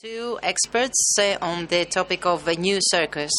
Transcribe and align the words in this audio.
Two 0.00 0.38
experts 0.44 1.16
uh, 1.18 1.36
on 1.42 1.66
the 1.66 1.84
topic 1.84 2.24
of 2.24 2.46
a 2.46 2.54
new 2.54 2.78
circus. 2.80 3.32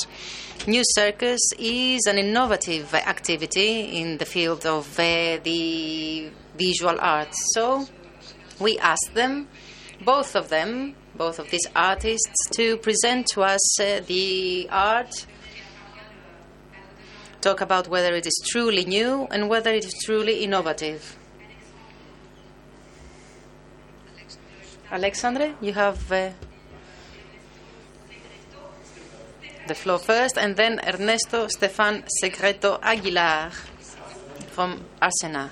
New 0.67 0.81
circus 0.83 1.39
is 1.57 2.05
an 2.05 2.17
innovative 2.17 2.93
activity 2.93 3.97
in 3.97 4.17
the 4.17 4.25
field 4.25 4.65
of 4.65 4.85
uh, 4.99 5.37
the 5.41 6.29
visual 6.57 6.97
arts. 6.99 7.37
So 7.53 7.87
we 8.59 8.77
asked 8.79 9.13
them, 9.13 9.47
both 10.03 10.35
of 10.35 10.49
them, 10.49 10.95
both 11.15 11.39
of 11.39 11.49
these 11.49 11.65
artists, 11.77 12.49
to 12.55 12.75
present 12.75 13.27
to 13.27 13.43
us 13.43 13.79
uh, 13.79 14.01
the 14.05 14.67
art, 14.69 15.27
talk 17.39 17.61
about 17.61 17.87
whether 17.87 18.13
it 18.13 18.27
is 18.27 18.37
truly 18.51 18.83
new 18.83 19.29
and 19.31 19.47
whether 19.47 19.73
it 19.73 19.85
is 19.85 19.93
truly 20.03 20.43
innovative. 20.43 21.15
Alexandre, 24.91 25.53
you 25.61 25.71
have 25.71 26.11
uh, 26.11 26.31
the 29.69 29.75
floor 29.75 29.99
first, 29.99 30.35
and 30.35 30.55
then 30.55 30.79
Ernesto 30.79 31.47
Stefan 31.47 32.03
Segreto 32.07 32.79
Aguilar 32.81 33.51
from 34.49 34.83
ARTCENA. 34.99 35.49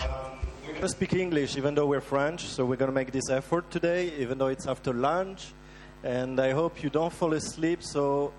We're 0.00 0.72
going 0.72 0.80
to 0.80 0.88
speak 0.88 1.12
English 1.12 1.58
even 1.58 1.74
though 1.74 1.86
we're 1.86 2.00
French, 2.00 2.46
so 2.46 2.64
we're 2.64 2.76
going 2.76 2.90
to 2.90 2.94
make 2.94 3.12
this 3.12 3.28
effort 3.28 3.70
today, 3.70 4.10
even 4.18 4.38
though 4.38 4.46
it's 4.46 4.66
after 4.66 4.94
lunch. 4.94 5.52
And 6.02 6.40
I 6.40 6.52
hope 6.52 6.82
you 6.82 6.88
don't 6.88 7.12
fall 7.12 7.34
asleep, 7.34 7.82
so 7.82 8.32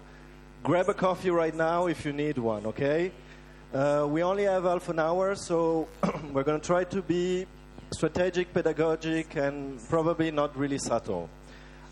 grab 0.63 0.89
a 0.89 0.95
coffee 0.95 1.29
right 1.29 1.53
now 1.53 1.85
if 1.85 2.05
you 2.05 2.11
need 2.11 2.39
one, 2.39 2.65
okay? 2.65 3.11
Uh, 3.71 4.07
we 4.09 4.23
only 4.23 4.45
have 4.45 4.63
half 4.63 4.89
an 4.89 4.97
hour, 4.97 5.35
so 5.35 5.87
we're 6.33 6.43
going 6.43 6.59
to 6.59 6.65
try 6.65 6.85
to 6.85 7.03
be 7.03 7.45
strategic, 7.91 8.53
pedagogic, 8.53 9.35
and 9.35 9.79
probably 9.89 10.31
not 10.31 10.55
really 10.57 10.77
subtle. 10.77 11.29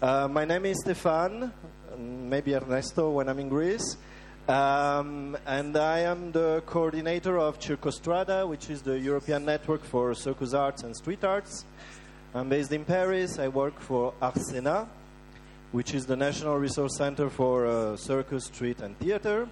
Uh, 0.02 0.28
my 0.28 0.46
name 0.46 0.66
is 0.66 0.80
Stefan, 0.82 1.52
maybe 1.98 2.56
Ernesto 2.56 3.10
when 3.12 3.28
I'm 3.28 3.40
in 3.40 3.50
Greece. 3.50 3.98
Um, 4.48 5.36
and 5.46 5.76
I 5.76 6.00
am 6.00 6.32
the 6.32 6.62
coordinator 6.66 7.38
of 7.38 7.60
Circostrada, 7.60 8.48
which 8.48 8.70
is 8.70 8.82
the 8.82 8.98
European 8.98 9.44
network 9.44 9.84
for 9.84 10.14
circus 10.14 10.54
arts 10.54 10.84
and 10.84 10.96
street 10.96 11.24
arts. 11.24 11.66
I'm 12.34 12.48
based 12.48 12.72
in 12.72 12.86
Paris. 12.86 13.40
I 13.40 13.48
work 13.48 13.80
for 13.80 14.14
ARTCENA, 14.22 14.88
which 15.72 15.94
is 15.94 16.06
the 16.06 16.16
National 16.16 16.58
Resource 16.58 16.96
Center 16.96 17.30
for 17.30 17.66
uh, 17.66 17.98
Circus, 17.98 18.46
Street, 18.46 18.80
and 18.82 18.98
Theater. 19.00 19.50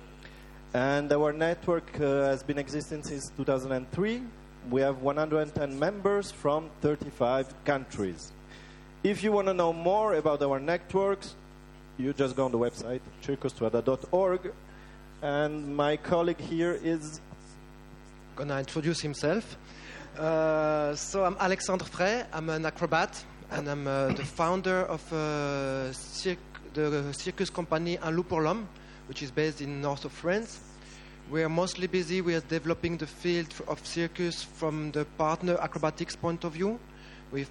And 0.74 1.12
our 1.12 1.34
network 1.34 2.00
uh, 2.00 2.28
has 2.30 2.44
been 2.44 2.58
existing 2.58 3.04
since 3.04 3.30
2003. 3.36 4.22
We 4.70 4.82
have 4.82 5.04
110 5.04 5.78
members 5.78 6.32
from 6.32 6.72
35 6.82 7.66
countries. 7.66 8.32
If 9.04 9.24
you 9.24 9.32
want 9.32 9.48
to 9.48 9.54
know 9.54 9.72
more 9.72 10.16
about 10.16 10.42
our 10.42 10.60
networks, 10.60 11.36
you 11.98 12.14
just 12.14 12.36
go 12.36 12.46
on 12.46 12.52
the 12.52 12.58
website, 12.58 13.02
circostrada.org. 13.24 14.52
And 15.22 15.76
my 15.76 15.98
colleague 15.98 16.40
here 16.40 16.80
is 16.84 17.22
gonna 18.36 18.58
introduce 18.58 19.02
himself. 19.02 19.56
Uh, 20.18 20.96
so 20.96 21.24
I'm 21.24 21.38
Alexandre 21.40 21.86
Frey. 21.86 22.24
I'm 22.34 22.50
an 22.50 22.66
acrobat, 22.66 23.24
and 23.52 23.68
I'm 23.68 23.86
uh, 23.86 24.08
the 24.14 24.26
founder 24.26 24.82
of 24.86 25.02
uh, 25.14 25.94
the 26.74 27.14
circus 27.14 27.52
company 27.52 28.00
Un 28.00 28.16
Loup 28.16 28.28
pour 28.28 28.42
l'Homme, 28.42 28.68
which 29.08 29.22
is 29.22 29.30
based 29.30 29.62
in 29.62 29.80
north 29.82 30.06
of 30.06 30.12
France. 30.12 30.60
We 31.32 31.42
are 31.42 31.50
mostly 31.50 31.88
busy 31.88 32.22
with 32.22 32.48
developing 32.50 32.98
the 32.98 33.08
field 33.08 33.52
of 33.68 33.84
circus 33.84 34.44
from 34.44 34.92
the 34.92 35.06
partner 35.18 35.58
acrobatics 35.60 36.16
point 36.16 36.44
of 36.44 36.54
view. 36.54 36.80
We've, 37.32 37.50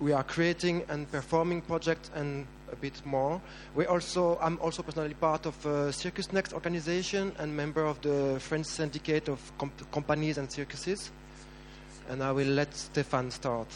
we 0.00 0.12
are 0.12 0.24
creating 0.24 0.84
and 0.88 1.10
performing 1.12 1.60
projects 1.60 2.10
and 2.14 2.46
a 2.72 2.76
bit 2.76 3.04
more. 3.04 3.42
We 3.74 3.84
also, 3.84 4.38
I'm 4.40 4.58
also 4.58 4.82
personally 4.82 5.12
part 5.12 5.44
of 5.44 5.66
uh, 5.66 5.92
Circus 5.92 6.32
Next 6.32 6.54
organization 6.54 7.32
and 7.38 7.54
member 7.54 7.84
of 7.84 8.00
the 8.00 8.40
French 8.40 8.66
syndicate 8.66 9.28
of 9.28 9.38
comp- 9.58 9.90
companies 9.92 10.38
and 10.38 10.50
circuses. 10.50 11.10
And 12.08 12.22
I 12.22 12.32
will 12.32 12.48
let 12.48 12.74
Stefan 12.74 13.30
start. 13.30 13.68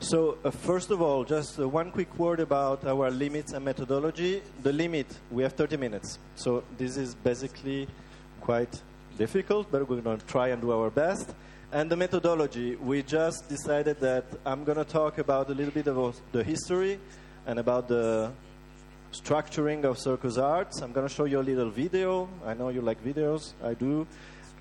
So, 0.00 0.36
uh, 0.44 0.50
first 0.50 0.90
of 0.90 1.00
all, 1.00 1.24
just 1.24 1.58
uh, 1.58 1.66
one 1.66 1.90
quick 1.90 2.18
word 2.18 2.40
about 2.40 2.84
our 2.84 3.10
limits 3.10 3.54
and 3.54 3.64
methodology. 3.64 4.42
The 4.62 4.72
limit, 4.72 5.06
we 5.30 5.42
have 5.44 5.54
30 5.54 5.78
minutes. 5.78 6.18
So, 6.34 6.62
this 6.76 6.98
is 6.98 7.14
basically 7.14 7.88
quite 8.44 8.82
difficult, 9.16 9.72
but 9.72 9.88
we're 9.88 10.02
going 10.02 10.18
to 10.18 10.26
try 10.26 10.48
and 10.48 10.60
do 10.60 10.70
our 10.70 10.90
best. 10.90 11.34
And 11.72 11.90
the 11.90 11.96
methodology, 11.96 12.76
we 12.76 13.02
just 13.02 13.48
decided 13.48 13.98
that 14.00 14.26
I'm 14.44 14.64
going 14.64 14.76
to 14.76 14.84
talk 14.84 15.16
about 15.16 15.48
a 15.48 15.54
little 15.54 15.72
bit 15.72 15.86
about 15.86 16.20
the 16.30 16.44
history 16.44 17.00
and 17.46 17.58
about 17.58 17.88
the 17.88 18.32
structuring 19.12 19.84
of 19.84 19.98
circus 19.98 20.36
arts. 20.36 20.82
I'm 20.82 20.92
going 20.92 21.08
to 21.08 21.14
show 21.14 21.24
you 21.24 21.40
a 21.40 21.46
little 21.50 21.70
video. 21.70 22.28
I 22.44 22.52
know 22.52 22.68
you 22.68 22.82
like 22.82 23.02
videos, 23.02 23.54
I 23.62 23.72
do. 23.72 24.06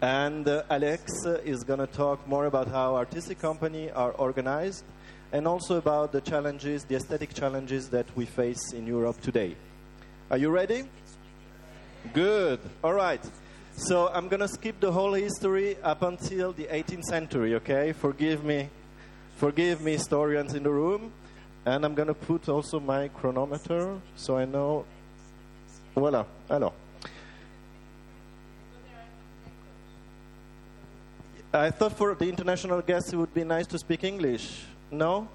And 0.02 0.48
uh, 0.48 0.64
Alex 0.70 1.12
is 1.44 1.66
going 1.66 1.80
to 1.80 1.88
talk 1.88 2.26
more 2.26 2.46
about 2.46 2.70
how 2.70 2.96
artistic 2.96 3.40
company 3.40 3.92
are 3.92 4.12
organized 4.12 4.86
and 5.34 5.46
also 5.46 5.78
about 5.78 6.14
the 6.14 6.22
challenges, 6.22 6.86
the 6.86 6.96
aesthetic 6.96 7.34
challenges 7.34 7.90
that 7.90 8.06
we 8.16 8.26
face 8.26 8.72
in 8.72 8.88
Europe 8.88 9.20
today. 9.22 9.58
Are 10.32 10.38
you 10.38 10.52
ready? 10.52 10.84
Good. 12.14 12.60
All 12.82 12.94
right. 12.94 13.24
So 13.76 14.10
I'm 14.14 14.28
going 14.28 14.40
to 14.40 14.48
skip 14.48 14.80
the 14.80 14.92
whole 14.92 15.14
history 15.14 15.78
up 15.84 16.04
until 16.04 16.54
the 16.54 16.66
18th 16.66 17.04
century, 17.04 17.56
okay? 17.56 17.92
Forgive 17.92 18.44
me. 18.44 18.70
Forgive 19.38 19.82
me, 19.82 19.94
historians 19.94 20.54
in 20.54 20.64
the 20.64 20.70
room. 20.70 21.12
And 21.66 21.84
I'm 21.84 21.96
going 21.96 22.08
to 22.08 22.14
put 22.14 22.48
also 22.50 22.80
my 22.80 23.08
chronometer 23.10 24.00
so 24.16 24.38
I 24.38 24.46
know. 24.46 24.86
Voilà. 25.96 26.26
Alors. 26.50 26.74
I 31.54 31.70
thought 31.70 31.94
for 31.94 32.16
the 32.16 32.28
international 32.28 32.82
guests 32.82 33.14
it 33.14 33.16
would 33.16 33.34
be 33.34 33.44
nice 33.44 33.68
to 33.68 33.78
speak 33.78 34.04
English. 34.04 34.66
No? 34.92 35.28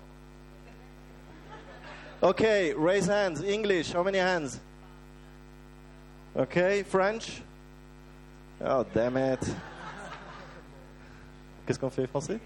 Okay, 2.23 2.75
raise 2.75 3.07
hands. 3.07 3.43
English. 3.43 3.93
How 3.93 4.03
many 4.03 4.19
hands? 4.19 4.59
Okay, 6.37 6.83
French? 6.83 7.43
Oh, 8.65 8.85
damn 8.95 9.17
it. 9.17 9.41
Qu'est-ce 11.67 11.79
qu'on 11.79 11.91
fait 11.91 12.07
français? 12.07 12.39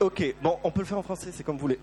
Ok, 0.00 0.34
bon, 0.40 0.58
on 0.62 0.70
peut 0.70 0.80
le 0.80 0.86
faire 0.86 0.98
en 0.98 1.02
français, 1.02 1.30
c'est 1.32 1.42
comme 1.42 1.56
vous 1.56 1.62
voulez. 1.62 1.78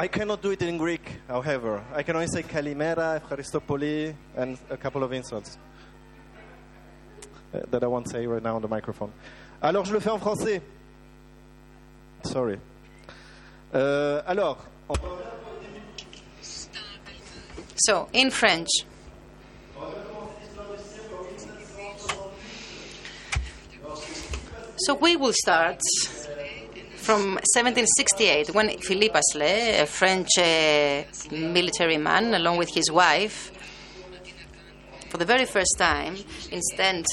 I 0.00 0.08
cannot 0.08 0.36
do 0.38 0.50
it 0.52 0.62
in 0.62 0.76
Greek, 0.76 1.02
however. 1.28 1.80
I 1.96 2.02
can 2.02 2.14
only 2.16 2.28
say 2.28 2.42
Kalimera, 2.42 3.20
Efcharistopoli, 3.20 4.14
and 4.36 4.56
a 4.70 4.76
couple 4.76 5.02
of 5.04 5.12
insults 5.12 5.58
uh, 7.54 7.60
that 7.70 7.82
I 7.82 7.86
won't 7.86 8.08
say 8.08 8.26
right 8.26 8.42
now 8.42 8.56
on 8.56 8.62
the 8.62 8.68
microphone. 8.68 9.12
Alors, 9.62 9.84
je 9.84 9.92
le 9.92 10.00
fais 10.00 10.10
en 10.10 10.18
français. 10.18 10.62
Sorry. 12.24 12.58
Euh, 13.74 14.22
alors, 14.26 14.58
on- 14.88 14.94
So, 17.76 18.08
in 18.12 18.30
French. 18.30 18.68
So, 24.80 24.94
we 24.94 25.16
will 25.16 25.32
start 25.32 25.80
from 26.94 27.34
1768 27.34 28.54
when 28.54 28.78
Philippe 28.78 29.18
Astley, 29.18 29.76
a 29.76 29.86
French 29.86 30.28
uh, 30.38 31.02
military 31.32 31.98
man, 31.98 32.32
along 32.34 32.58
with 32.58 32.68
his 32.72 32.88
wife, 32.88 33.50
for 35.08 35.16
the 35.16 35.24
very 35.24 35.46
first 35.46 35.74
time, 35.78 36.16
instead 36.52 37.04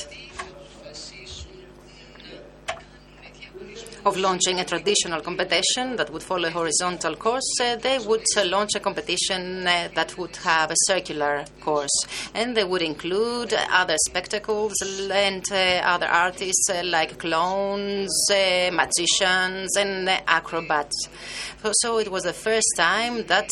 of 4.06 4.18
launching 4.18 4.60
a 4.60 4.64
traditional 4.66 5.20
competition 5.20 5.96
that 5.96 6.12
would 6.12 6.22
follow 6.22 6.48
a 6.48 6.52
horizontal 6.52 7.16
course, 7.16 7.60
uh, 7.60 7.76
they 7.76 7.98
would 7.98 8.24
uh, 8.38 8.46
launch 8.46 8.76
a 8.76 8.80
competition 8.80 9.66
uh, 9.66 9.90
that 9.96 10.16
would 10.16 10.36
have 10.38 10.70
a 10.70 10.76
circular 10.86 11.44
course. 11.60 12.06
And 12.36 12.56
they 12.56 12.64
would 12.64 12.84
include 12.84 13.54
other 13.54 13.96
spectacles 14.08 14.76
and 15.12 15.44
uh, 15.52 15.82
other 15.84 16.06
artists 16.06 16.70
uh, 16.70 16.84
like 16.86 17.18
clowns, 17.18 18.14
uh, 18.32 18.70
magicians, 18.72 19.76
and 19.76 20.08
acrobats. 20.28 21.10
So, 21.64 21.72
so 21.74 21.98
it 21.98 22.12
was 22.12 22.24
the 22.24 22.34
first 22.34 22.74
time 22.78 23.26
that 23.26 23.50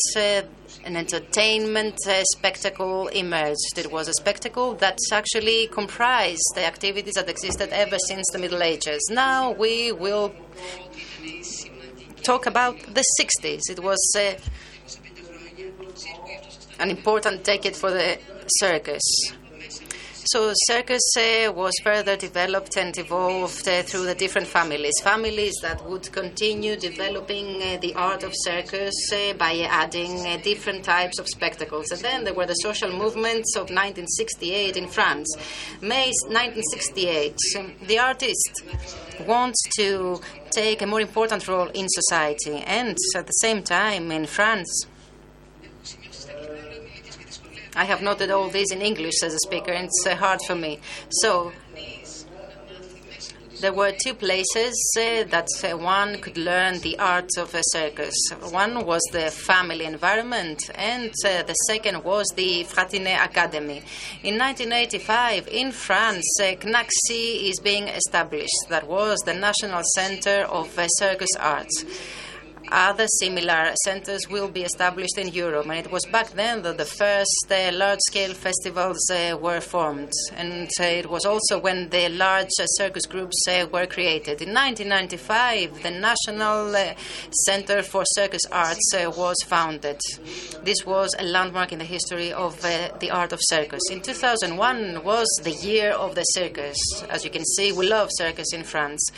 an 0.84 0.96
entertainment 0.96 1.96
uh, 2.06 2.22
spectacle 2.36 3.08
emerged. 3.08 3.76
It 3.76 3.90
was 3.90 4.08
a 4.08 4.12
spectacle 4.14 4.74
that 4.76 4.98
actually 5.12 5.68
comprised 5.68 6.52
the 6.54 6.64
activities 6.64 7.14
that 7.14 7.28
existed 7.28 7.70
ever 7.72 7.96
since 8.08 8.26
the 8.32 8.38
Middle 8.38 8.62
Ages. 8.62 9.02
Now 9.10 9.52
we 9.52 9.92
will 9.92 10.34
talk 12.22 12.46
about 12.46 12.78
the 12.94 13.04
60s. 13.20 13.62
It 13.70 13.80
was 13.80 14.00
uh, 14.16 14.34
an 16.78 16.90
important 16.90 17.44
decade 17.44 17.76
for 17.76 17.90
the 17.90 18.18
circus. 18.60 19.02
So 20.26 20.52
circus 20.54 21.02
uh, 21.18 21.52
was 21.52 21.74
further 21.82 22.16
developed 22.16 22.78
and 22.78 22.96
evolved 22.96 23.68
uh, 23.68 23.82
through 23.82 24.06
the 24.06 24.14
different 24.14 24.46
families. 24.46 24.94
Families 25.02 25.52
that 25.60 25.84
would 25.84 26.10
continue 26.12 26.76
developing 26.76 27.62
uh, 27.62 27.76
the 27.82 27.92
art 27.94 28.22
of 28.22 28.32
circus 28.34 28.94
by 29.36 29.66
adding 29.68 30.40
different 30.40 30.82
types 30.82 31.18
of 31.18 31.28
spectacles. 31.28 31.90
And 31.90 32.00
then 32.00 32.24
there 32.24 32.32
were 32.32 32.46
the 32.46 32.54
social 32.54 32.90
movements 32.90 33.54
of 33.54 33.64
1968 33.64 34.78
in 34.78 34.88
France. 34.88 35.36
May 35.82 36.10
1968, 36.28 37.36
um, 37.58 37.74
the 37.86 37.98
artist 37.98 38.64
wants 39.26 39.62
to 39.76 40.20
take 40.50 40.80
a 40.80 40.86
more 40.86 41.02
important 41.02 41.46
role 41.46 41.68
in 41.68 41.86
society. 41.88 42.62
And 42.66 42.96
at 43.14 43.26
the 43.26 43.32
same 43.42 43.62
time, 43.62 44.10
in 44.10 44.24
France, 44.24 44.86
I 47.76 47.84
have 47.84 48.02
noted 48.02 48.30
all 48.30 48.48
this 48.48 48.70
in 48.70 48.82
English 48.82 49.22
as 49.22 49.34
a 49.34 49.38
speaker, 49.38 49.72
and 49.72 49.86
it's 49.86 50.06
uh, 50.06 50.14
hard 50.14 50.40
for 50.46 50.54
me. 50.54 50.78
So, 51.08 51.52
there 53.60 53.72
were 53.72 53.92
two 53.92 54.14
places 54.14 54.74
uh, 54.98 55.24
that 55.30 55.48
uh, 55.64 55.76
one 55.76 56.20
could 56.20 56.36
learn 56.36 56.80
the 56.80 56.98
art 56.98 57.30
of 57.38 57.54
a 57.54 57.62
circus. 57.72 58.14
One 58.50 58.84
was 58.84 59.00
the 59.10 59.30
family 59.30 59.86
environment, 59.86 60.70
and 60.74 61.12
uh, 61.24 61.42
the 61.44 61.54
second 61.66 62.04
was 62.04 62.26
the 62.36 62.64
Fratellini 62.64 63.24
Academy. 63.24 63.82
In 64.22 64.38
1985, 64.38 65.48
in 65.48 65.72
France, 65.72 66.26
uh, 66.40 66.54
CNACSI 66.56 67.48
is 67.48 67.58
being 67.58 67.88
established. 67.88 68.68
That 68.68 68.86
was 68.86 69.18
the 69.24 69.34
National 69.34 69.82
Center 69.94 70.42
of 70.50 70.78
uh, 70.78 70.86
Circus 70.88 71.34
Arts 71.40 71.84
other 72.70 73.06
similar 73.20 73.72
centers 73.84 74.28
will 74.28 74.48
be 74.48 74.62
established 74.62 75.18
in 75.18 75.28
Europe. 75.28 75.66
And 75.66 75.86
it 75.86 75.90
was 75.90 76.04
back 76.06 76.30
then 76.30 76.62
that 76.62 76.78
the 76.78 76.84
first 76.84 77.46
uh, 77.50 77.70
large 77.72 78.00
scale 78.08 78.34
festivals 78.34 78.98
uh, 79.10 79.36
were 79.40 79.60
formed. 79.60 80.12
And 80.36 80.68
uh, 80.80 80.84
it 80.84 81.10
was 81.10 81.24
also 81.24 81.58
when 81.58 81.88
the 81.90 82.08
large 82.08 82.50
uh, 82.60 82.66
circus 82.66 83.06
groups 83.06 83.36
uh, 83.48 83.66
were 83.72 83.86
created. 83.86 84.42
In 84.42 84.52
1995, 84.54 85.82
the 85.82 85.90
National 85.90 86.74
uh, 86.74 86.94
Center 87.46 87.82
for 87.82 88.04
Circus 88.14 88.42
Arts 88.50 88.94
was 89.16 89.36
founded. 89.46 90.00
This 90.62 90.84
was 90.86 91.14
a 91.18 91.24
landmark 91.24 91.72
in 91.72 91.78
the 91.78 91.84
history 91.84 92.32
of 92.32 92.60
the 92.62 93.10
art 93.10 93.32
of 93.32 93.40
circus. 93.42 93.82
In 93.90 94.00
2001 94.00 95.04
was 95.04 95.26
the 95.42 95.52
year 95.52 95.90
of 95.90 96.14
the 96.14 96.22
circus. 96.22 96.76
As 97.08 97.24
you 97.24 97.30
can 97.30 97.44
see, 97.44 97.72
we 97.72 97.88
love 97.88 98.08
circus 98.12 98.52
in 98.52 98.62
France. 98.62 99.10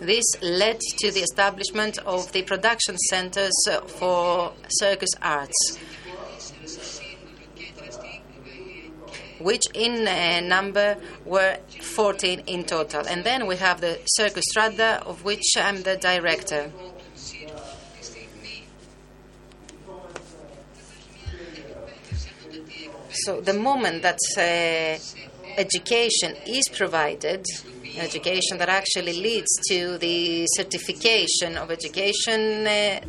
This 0.00 0.24
led 0.42 0.78
to 0.98 1.10
the 1.10 1.20
establishment 1.20 1.98
of 1.98 2.30
the 2.32 2.42
production 2.42 2.98
centers 2.98 3.54
for 3.86 4.52
circus 4.68 5.10
arts, 5.22 5.78
which 9.38 9.62
in 9.72 10.06
uh, 10.06 10.40
number 10.40 10.98
were 11.24 11.56
14 11.80 12.40
in 12.46 12.64
total. 12.64 13.06
And 13.06 13.24
then 13.24 13.46
we 13.46 13.56
have 13.56 13.80
the 13.80 13.98
Circostrada, 14.18 15.02
of 15.06 15.24
which 15.24 15.56
I'm 15.56 15.82
the 15.82 15.96
director. 15.96 16.70
So 23.10 23.40
the 23.40 23.54
moment 23.54 24.02
that 24.02 24.18
uh, 24.36 24.98
education 25.58 26.36
is 26.46 26.68
provided, 26.68 27.46
education 27.98 28.58
that 28.58 28.68
actually 28.68 29.20
leads 29.20 29.48
to 29.68 29.98
the 29.98 30.46
certification 30.56 31.56
of 31.56 31.70
education, 31.70 32.66
uh, 32.66 33.00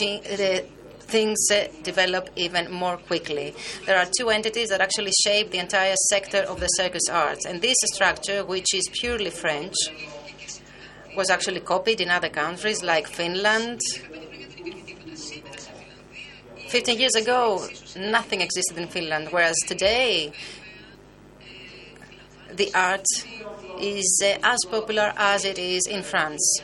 the 0.00 0.64
things 1.00 1.38
uh, 1.50 1.68
develop 1.82 2.30
even 2.36 2.70
more 2.72 2.96
quickly. 2.96 3.54
There 3.86 3.98
are 3.98 4.06
two 4.18 4.30
entities 4.30 4.70
that 4.70 4.80
actually 4.80 5.12
shape 5.24 5.50
the 5.50 5.58
entire 5.58 5.94
sector 6.10 6.38
of 6.38 6.60
the 6.60 6.66
circus 6.68 7.08
arts, 7.10 7.44
and 7.46 7.60
this 7.60 7.76
structure, 7.92 8.44
which 8.44 8.74
is 8.74 8.88
purely 9.00 9.30
French, 9.30 9.74
was 11.16 11.30
actually 11.30 11.60
copied 11.60 12.00
in 12.00 12.10
other 12.10 12.28
countries 12.28 12.82
like 12.82 13.06
Finland. 13.06 13.80
15 16.68 16.98
years 16.98 17.14
ago, 17.14 17.64
nothing 17.96 18.40
existed 18.40 18.76
in 18.78 18.88
Finland, 18.88 19.28
whereas 19.30 19.54
today, 19.66 20.32
the 22.52 22.74
art 22.74 23.06
is 23.78 24.22
uh, 24.24 24.38
as 24.42 24.58
popular 24.70 25.12
as 25.16 25.44
it 25.44 25.58
is 25.58 25.86
in 25.86 26.02
France. 26.02 26.62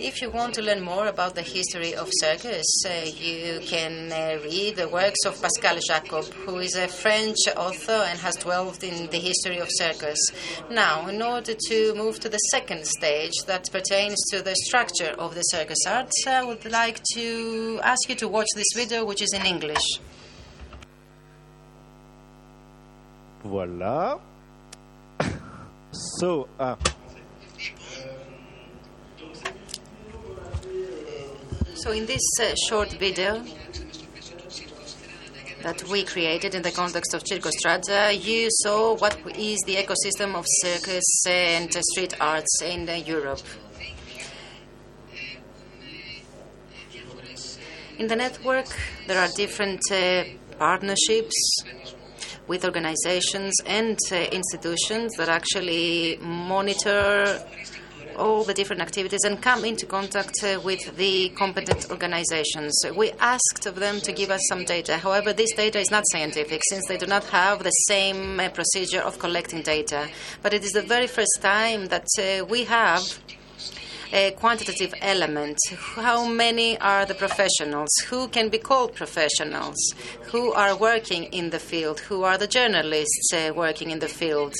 If 0.00 0.22
you 0.22 0.30
want 0.30 0.54
to 0.54 0.62
learn 0.62 0.80
more 0.80 1.08
about 1.08 1.34
the 1.34 1.42
history 1.42 1.92
of 1.92 2.08
circus, 2.20 2.64
uh, 2.86 3.04
you 3.04 3.58
can 3.66 4.12
uh, 4.12 4.38
read 4.44 4.76
the 4.76 4.88
works 4.88 5.24
of 5.26 5.42
Pascal 5.42 5.76
Jacob, 5.88 6.24
who 6.46 6.58
is 6.58 6.76
a 6.76 6.86
French 6.86 7.36
author 7.56 8.04
and 8.08 8.16
has 8.20 8.36
dwelled 8.36 8.84
in 8.84 9.08
the 9.08 9.18
history 9.18 9.58
of 9.58 9.66
circus. 9.70 10.18
Now, 10.70 11.08
in 11.08 11.20
order 11.20 11.54
to 11.68 11.94
move 11.96 12.20
to 12.20 12.28
the 12.28 12.38
second 12.52 12.86
stage 12.86 13.32
that 13.46 13.72
pertains 13.72 14.22
to 14.30 14.40
the 14.40 14.54
structure 14.66 15.16
of 15.18 15.34
the 15.34 15.42
circus 15.42 15.84
arts, 15.84 16.24
I 16.28 16.44
would 16.44 16.64
like 16.70 17.02
to 17.14 17.80
ask 17.82 18.08
you 18.08 18.14
to 18.16 18.28
watch 18.28 18.46
this 18.54 18.68
video, 18.76 19.04
which 19.04 19.20
is 19.20 19.32
in 19.32 19.44
English. 19.44 19.98
Voilà. 23.44 24.20
So, 25.92 26.48
uh, 26.58 26.76
So, 31.74 31.92
in 31.92 32.06
this 32.06 32.22
uh, 32.40 32.54
short 32.68 32.90
video 32.94 33.42
that 35.62 35.82
we 35.84 36.04
created 36.04 36.56
in 36.56 36.62
the 36.62 36.72
context 36.72 37.14
of 37.14 37.22
Circostrada, 37.22 38.12
you 38.12 38.48
saw 38.50 38.96
what 38.96 39.16
is 39.38 39.58
the 39.64 39.76
ecosystem 39.76 40.34
of 40.34 40.44
circus 40.64 41.24
and 41.26 41.72
street 41.72 42.14
arts 42.20 42.62
in 42.62 42.88
uh, 42.88 42.94
Europe. 42.94 43.40
In 47.98 48.08
the 48.08 48.16
network, 48.16 48.66
there 49.06 49.18
are 49.18 49.28
different 49.36 49.80
uh, 49.92 50.24
partnerships 50.58 51.62
with 52.48 52.64
organizations 52.64 53.54
and 53.66 53.98
uh, 54.10 54.16
institutions 54.32 55.14
that 55.16 55.28
actually 55.28 56.18
monitor 56.20 57.40
all 58.18 58.42
the 58.42 58.52
different 58.52 58.82
activities 58.82 59.20
and 59.24 59.40
come 59.40 59.64
into 59.64 59.86
contact 59.86 60.42
uh, 60.42 60.60
with 60.64 60.96
the 60.96 61.28
competent 61.30 61.90
organizations. 61.90 62.74
We 62.96 63.12
asked 63.20 63.66
of 63.66 63.76
them 63.76 64.00
to 64.00 64.12
give 64.12 64.30
us 64.30 64.40
some 64.48 64.64
data. 64.64 64.98
However, 64.98 65.32
this 65.32 65.52
data 65.54 65.78
is 65.78 65.90
not 65.90 66.04
scientific 66.10 66.62
since 66.68 66.86
they 66.88 66.96
do 66.96 67.06
not 67.06 67.24
have 67.24 67.62
the 67.62 67.70
same 67.70 68.40
uh, 68.40 68.48
procedure 68.48 69.00
of 69.00 69.18
collecting 69.18 69.62
data. 69.62 70.08
But 70.42 70.52
it 70.52 70.64
is 70.64 70.72
the 70.72 70.82
very 70.82 71.06
first 71.06 71.38
time 71.40 71.86
that 71.86 72.08
uh, 72.18 72.44
we 72.44 72.64
have 72.64 73.02
a 74.12 74.30
quantitative 74.32 74.94
element. 75.00 75.58
How 75.96 76.26
many 76.26 76.78
are 76.78 77.04
the 77.04 77.14
professionals? 77.14 77.90
Who 78.08 78.28
can 78.28 78.48
be 78.48 78.58
called 78.58 78.94
professionals? 78.94 79.76
Who 80.32 80.52
are 80.52 80.76
working 80.76 81.24
in 81.24 81.50
the 81.50 81.58
field? 81.58 82.00
Who 82.00 82.22
are 82.24 82.38
the 82.38 82.46
journalists 82.46 83.32
uh, 83.32 83.52
working 83.54 83.90
in 83.90 83.98
the 83.98 84.08
field? 84.08 84.54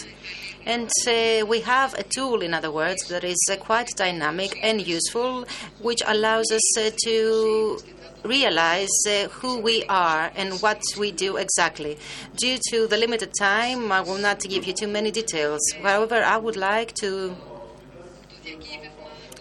And 0.66 0.90
uh, 1.06 1.46
we 1.46 1.60
have 1.60 1.94
a 1.94 2.02
tool, 2.02 2.42
in 2.42 2.52
other 2.52 2.70
words, 2.70 3.08
that 3.08 3.24
is 3.24 3.38
uh, 3.50 3.56
quite 3.56 3.88
dynamic 3.96 4.58
and 4.62 4.86
useful, 4.86 5.46
which 5.80 6.02
allows 6.06 6.50
us 6.52 6.78
uh, 6.78 6.90
to 7.04 7.78
realize 8.24 8.88
uh, 9.08 9.28
who 9.28 9.60
we 9.60 9.84
are 9.84 10.30
and 10.36 10.60
what 10.60 10.82
we 10.98 11.10
do 11.10 11.36
exactly. 11.36 11.96
Due 12.36 12.58
to 12.70 12.86
the 12.86 12.98
limited 12.98 13.32
time, 13.38 13.90
I 13.92 14.02
will 14.02 14.18
not 14.18 14.40
give 14.40 14.66
you 14.66 14.74
too 14.74 14.88
many 14.88 15.10
details. 15.10 15.60
However, 15.82 16.22
I 16.22 16.36
would 16.36 16.56
like 16.56 16.92
to 16.96 17.34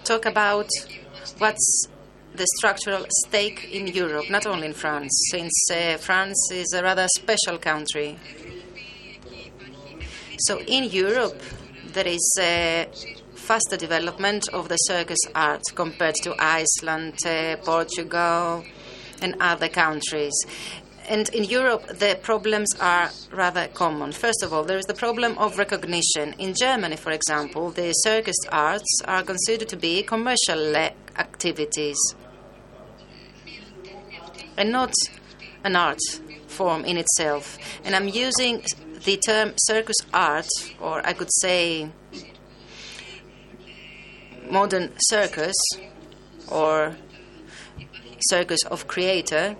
talk 0.07 0.25
about 0.25 0.69
what's 1.39 1.87
the 2.33 2.47
structural 2.57 3.05
stake 3.25 3.67
in 3.73 3.87
Europe, 3.87 4.29
not 4.29 4.45
only 4.45 4.67
in 4.67 4.73
France, 4.73 5.11
since 5.31 5.53
uh, 5.69 5.97
France 5.97 6.49
is 6.53 6.71
a 6.73 6.81
rather 6.81 7.07
special 7.17 7.57
country. 7.57 8.17
So 10.39 10.61
in 10.61 10.85
Europe, 10.85 11.41
there 11.91 12.07
is 12.07 12.37
a 12.39 12.87
faster 13.33 13.75
development 13.75 14.47
of 14.53 14.69
the 14.69 14.77
circus 14.77 15.19
art 15.35 15.63
compared 15.75 16.15
to 16.23 16.35
Iceland, 16.39 17.15
uh, 17.25 17.57
Portugal, 17.57 18.63
and 19.21 19.35
other 19.41 19.67
countries. 19.67 20.33
And 21.07 21.29
in 21.29 21.45
Europe, 21.45 21.87
the 21.87 22.19
problems 22.21 22.67
are 22.81 23.09
rather 23.31 23.67
common. 23.69 24.11
First 24.11 24.43
of 24.43 24.51
all, 24.51 24.65
there 24.65 24.77
is 24.77 24.85
the 24.85 24.93
problem 24.93 25.37
of 25.37 25.57
recognition. 25.57 26.33
In 26.37 26.53
Germany, 26.53 26.97
for 26.97 27.11
example, 27.11 27.71
the 27.71 27.93
circus 27.93 28.35
arts 28.51 29.01
are 29.05 29.23
considered 29.23 29.69
to 29.69 29.77
be 29.77 30.03
commercial 30.03 30.75
activities 31.15 31.97
and 34.57 34.71
not 34.71 34.91
an 35.63 35.77
art 35.77 35.99
form 36.47 36.83
in 36.83 36.97
itself. 36.97 37.57
And 37.85 37.95
I'm 37.95 38.09
using 38.09 38.63
the 39.05 39.15
term 39.17 39.53
circus 39.57 39.95
art, 40.13 40.49
or 40.81 41.05
I 41.07 41.13
could 41.13 41.29
say 41.41 41.89
modern 44.49 44.91
circus, 44.97 45.55
or 46.49 46.95
circus 48.29 48.59
of 48.65 48.87
creator, 48.87 49.55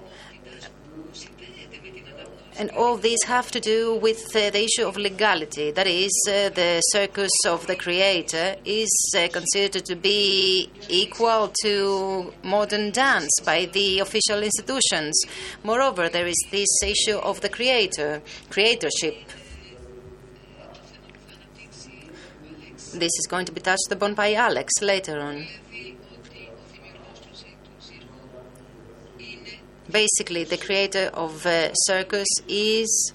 And 2.60 2.72
all 2.72 2.98
these 2.98 3.22
have 3.26 3.52
to 3.52 3.60
do 3.60 3.96
with 3.96 4.36
uh, 4.36 4.50
the 4.50 4.64
issue 4.64 4.88
of 4.88 4.98
legality. 4.98 5.70
That 5.70 5.86
is, 5.86 6.12
uh, 6.28 6.50
the 6.50 6.82
circus 6.92 7.32
of 7.46 7.68
the 7.68 7.76
creator 7.76 8.56
is 8.66 8.92
uh, 9.16 9.28
considered 9.32 9.86
to 9.86 9.96
be 9.96 10.72
equal 10.90 11.54
to 11.62 12.34
modern 12.44 12.90
dance 12.90 13.30
by 13.46 13.66
the 13.66 14.00
official 14.00 14.42
institutions. 14.42 15.16
Moreover, 15.64 16.10
there 16.10 16.26
is 16.26 16.48
this 16.50 16.82
issue 16.84 17.18
of 17.18 17.42
the 17.42 17.50
creator, 17.50 18.24
creatorship. 18.50 19.18
This 22.94 23.12
is 23.20 23.28
going 23.30 23.46
to 23.46 23.52
be 23.52 23.62
touched 23.62 23.92
upon 23.92 24.16
by 24.16 24.34
Alex 24.34 24.74
later 24.82 25.20
on. 25.20 25.46
Basically 29.92 30.44
the 30.44 30.58
creator 30.58 31.10
of 31.14 31.46
a 31.46 31.72
circus 31.74 32.28
is 32.48 33.14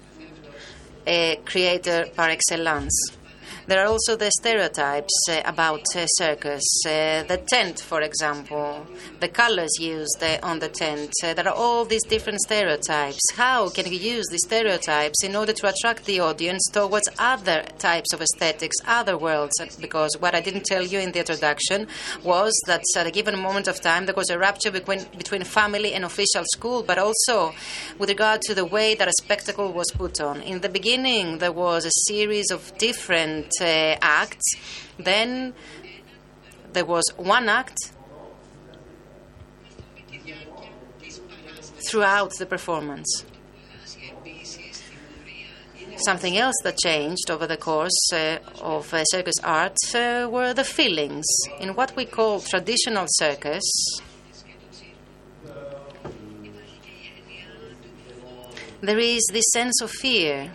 a 1.07 1.41
creator 1.45 2.07
par 2.17 2.31
excellence. 2.31 3.13
There 3.65 3.81
are 3.81 3.87
also 3.87 4.17
the 4.17 4.31
stereotypes 4.41 5.15
uh, 5.31 5.41
about 5.45 5.85
uh, 5.95 6.07
circus. 6.07 6.65
Uh, 6.85 7.23
the 7.23 7.41
tent, 7.47 7.79
for 7.79 8.01
example, 8.03 8.85
the 9.21 9.29
colors 9.29 9.71
used 9.79 10.23
on 10.43 10.59
the 10.59 10.69
tent. 10.69 11.13
There 11.23 11.47
are 11.47 11.55
all 11.55 11.85
these 11.85 12.03
different 12.03 12.41
stereotypes. 12.41 13.21
How 13.35 13.69
can 13.69 13.89
we 13.89 13.97
use 13.97 14.27
these 14.31 14.45
stereotypes 14.45 15.23
in 15.23 15.37
order 15.37 15.53
to 15.53 15.69
attract 15.69 16.07
the 16.07 16.19
audience 16.19 16.69
towards 16.73 17.09
other 17.21 17.63
types 17.79 18.13
of 18.13 18.21
aesthetics, 18.21 18.77
other 18.85 19.17
worlds? 19.17 19.53
Because 19.81 20.17
what 20.19 20.35
I 20.35 20.41
didn't 20.41 20.65
tell 20.65 20.83
you 20.83 20.99
in 20.99 21.13
the 21.13 21.21
introduction 21.21 21.87
was 22.25 22.53
that 22.67 22.83
at 22.97 23.07
a 23.07 23.13
given 23.13 23.39
moment 23.39 23.69
of 23.69 23.81
time 23.81 24.07
there 24.07 24.15
was 24.15 24.31
a 24.31 24.39
rupture 24.39 24.73
between, 24.73 25.05
between 25.17 25.45
family 25.45 25.95
and 25.95 26.05
official 26.05 26.43
school, 26.53 26.83
but 26.83 26.99
also 26.99 27.55
with 27.99 28.09
regard 28.09 28.43
to 28.43 28.55
the 28.55 28.65
way 28.65 28.97
that 28.97 29.07
a 29.07 29.13
spectacle 29.23 29.73
was 29.73 29.91
put 29.93 30.21
on. 30.21 30.41
In 30.41 30.63
the 30.63 30.69
beginning, 30.69 31.39
there 31.39 31.53
was 31.53 31.85
a 31.85 31.93
series 32.09 32.51
of 32.51 32.77
different 32.79 33.52
uh, 33.61 33.97
acts. 34.01 34.55
Then 34.99 35.55
there 36.73 36.85
was 36.85 37.05
one 37.17 37.49
act 37.49 37.93
throughout 41.89 42.33
the 42.39 42.47
performance. 42.47 43.25
Something 45.97 46.37
else 46.37 46.57
that 46.65 46.79
changed 46.79 47.31
over 47.31 47.47
the 47.47 47.57
course 47.57 48.13
uh, 48.13 48.39
of 48.61 48.93
uh, 48.93 49.05
circus 49.05 49.37
art 49.45 49.77
uh, 49.95 50.29
were 50.29 50.53
the 50.53 50.65
feelings. 50.65 51.27
In 51.61 51.75
what 51.75 51.95
we 51.95 52.07
call 52.07 52.41
traditional 52.41 53.07
circus, 53.09 53.63
there 58.81 58.99
is 58.99 59.25
this 59.33 59.45
sense 59.53 59.81
of 59.81 59.91
fear 59.91 60.53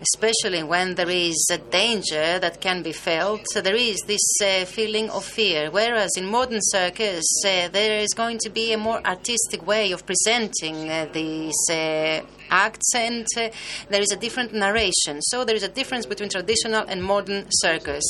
especially 0.00 0.62
when 0.62 0.94
there 0.94 1.10
is 1.10 1.46
a 1.50 1.58
danger 1.58 2.38
that 2.38 2.60
can 2.60 2.82
be 2.82 2.92
felt, 2.92 3.44
there 3.54 3.76
is 3.76 4.00
this 4.06 4.40
uh, 4.42 4.64
feeling 4.64 5.10
of 5.10 5.24
fear. 5.24 5.70
Whereas 5.70 6.16
in 6.16 6.24
modern 6.26 6.60
circus, 6.62 7.24
uh, 7.44 7.68
there 7.68 8.00
is 8.00 8.14
going 8.14 8.38
to 8.38 8.50
be 8.50 8.72
a 8.72 8.78
more 8.78 9.06
artistic 9.06 9.66
way 9.66 9.92
of 9.92 10.06
presenting 10.06 10.88
uh, 10.88 11.06
these 11.12 11.54
uh, 11.70 12.22
acts, 12.50 12.94
and 12.94 13.26
uh, 13.36 13.50
there 13.90 14.00
is 14.00 14.10
a 14.10 14.16
different 14.16 14.54
narration. 14.54 15.20
So 15.22 15.44
there 15.44 15.56
is 15.56 15.62
a 15.62 15.68
difference 15.68 16.06
between 16.06 16.30
traditional 16.30 16.84
and 16.88 17.02
modern 17.02 17.46
circus. 17.50 18.04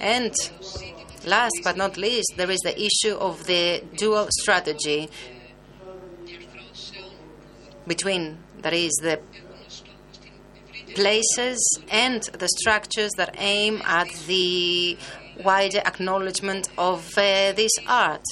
And 0.00 0.34
last 1.24 1.60
but 1.62 1.76
not 1.76 1.96
least, 1.96 2.34
there 2.36 2.50
is 2.50 2.60
the 2.60 2.76
issue 2.76 3.14
of 3.14 3.46
the 3.46 3.84
dual 3.96 4.26
strategy 4.30 5.08
between, 7.86 8.38
that 8.62 8.72
is, 8.72 8.92
the 9.00 9.20
places 10.96 11.60
and 11.90 12.22
the 12.40 12.48
structures 12.48 13.12
that 13.18 13.34
aim 13.38 13.82
at 13.84 14.08
the 14.26 14.96
wider 15.44 15.82
acknowledgement 15.84 16.70
of 16.78 17.06
uh, 17.18 17.52
this 17.52 17.72
art, 17.86 18.24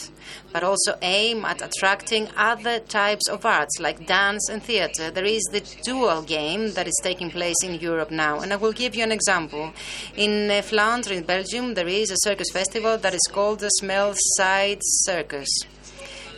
but 0.51 0.65
also 0.65 0.97
aim 1.03 1.45
at 1.45 1.61
attracting 1.61 2.27
other 2.39 2.79
types 2.81 3.29
of 3.29 3.45
arts 3.45 3.79
like 3.79 4.07
dance 4.07 4.49
and 4.49 4.63
theatre. 4.63 5.11
There 5.11 5.27
is 5.27 5.43
the 5.53 5.61
dual 5.85 6.23
game 6.23 6.73
that 6.73 6.89
is 6.89 6.99
taking 7.03 7.31
place 7.31 7.63
in 7.63 7.75
Europe 7.75 8.11
now, 8.11 8.41
and 8.41 8.51
I 8.51 8.57
will 8.57 8.73
give 8.73 8.95
you 8.95 9.05
an 9.05 9.13
example. 9.13 9.75
In 10.17 10.51
uh, 10.51 10.63
Flanders, 10.63 11.13
in 11.13 11.25
Belgium, 11.25 11.75
there 11.75 11.89
is 11.89 12.11
a 12.11 12.17
circus 12.21 12.51
festival 12.51 12.97
that 12.97 13.13
is 13.13 13.29
called 13.31 13.61
the 13.61 13.69
Smells 13.81 14.19
Like 14.39 14.81
Circus. 14.83 15.51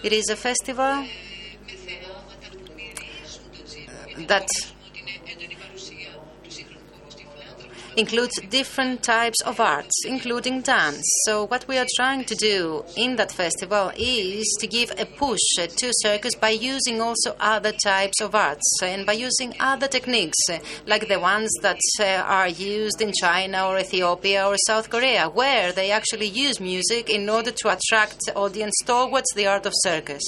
It 0.03 0.13
is 0.13 0.29
a 0.29 0.37
festival 0.37 1.07
that 4.27 4.49
includes 7.97 8.39
different 8.51 9.03
types 9.03 9.41
of 9.43 9.59
arts, 9.59 10.05
including 10.05 10.61
dance. 10.61 11.03
So, 11.25 11.47
what 11.47 11.67
we 11.67 11.79
are 11.79 11.87
trying 11.97 12.25
to 12.25 12.35
do 12.35 12.85
in 12.97 13.17
that 13.17 13.33
festival 13.33 13.91
is 13.97 14.57
to 14.61 14.67
give 14.67 14.93
a 14.99 15.07
push 15.07 15.41
to 15.57 15.93
circus 16.03 16.35
by 16.35 16.51
using 16.51 17.01
also 17.01 17.35
other 17.41 17.73
types 17.73 18.21
of 18.21 18.35
arts 18.35 18.71
and 18.83 19.07
by 19.07 19.15
using 19.15 19.55
other 19.61 19.89
techniques, 19.89 20.39
like 20.87 21.09
the 21.09 21.19
ones 21.19 21.51
that 21.63 21.81
uh, 22.01 22.05
are 22.05 22.49
used 22.49 23.01
in 23.01 23.13
China 23.19 23.67
or 23.69 23.79
Ethiopia 23.79 24.47
or 24.47 24.57
South 24.67 24.91
Korea, 24.91 25.29
where 25.29 25.73
they 25.73 25.91
actually 25.91 26.27
use 26.27 26.61
music 26.61 27.09
in 27.09 27.29
order 27.31 27.51
to 27.51 27.69
attract 27.73 28.21
audience 28.35 28.77
towards 28.85 29.29
the 29.35 29.47
art 29.47 29.65
of 29.65 29.73
circus. 29.77 30.23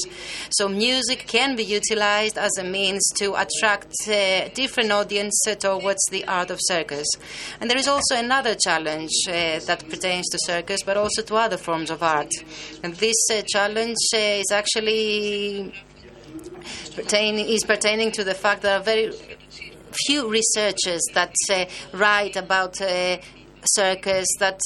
So, 0.50 0.68
music 0.68 1.26
can 1.26 1.54
be 1.54 1.64
utilized 1.64 2.38
as 2.38 2.52
a 2.58 2.64
means 2.64 3.06
to 3.18 3.34
attract 3.34 3.92
uh, 4.08 4.48
different 4.54 4.90
audience 4.90 5.38
towards 5.58 6.00
the 6.10 6.26
art 6.26 6.50
of 6.50 6.58
circus. 6.62 7.06
And 7.61 7.69
there 7.69 7.79
is 7.79 7.88
also 7.88 8.15
another 8.15 8.55
challenge 8.55 9.11
uh, 9.29 9.59
that 9.67 9.85
pertains 9.88 10.29
to 10.29 10.38
circus, 10.41 10.83
but 10.85 10.97
also 10.97 11.23
to 11.23 11.35
other 11.35 11.57
forms 11.57 11.91
of 11.91 12.03
art. 12.03 12.31
And 12.83 12.95
this 12.95 13.17
uh, 13.33 13.43
challenge 13.47 13.97
uh, 14.15 14.19
is 14.19 14.53
actually 14.53 15.73
is 16.97 17.65
pertaining 17.65 18.12
to 18.12 18.25
the 18.25 18.35
fact 18.35 18.62
that 18.62 18.85
very 18.85 19.12
few 20.07 20.29
researchers 20.29 21.03
that 21.15 21.35
uh, 21.50 21.65
write 21.93 22.37
about 22.37 22.81
uh, 22.81 23.17
circus 23.65 24.27
that 24.38 24.61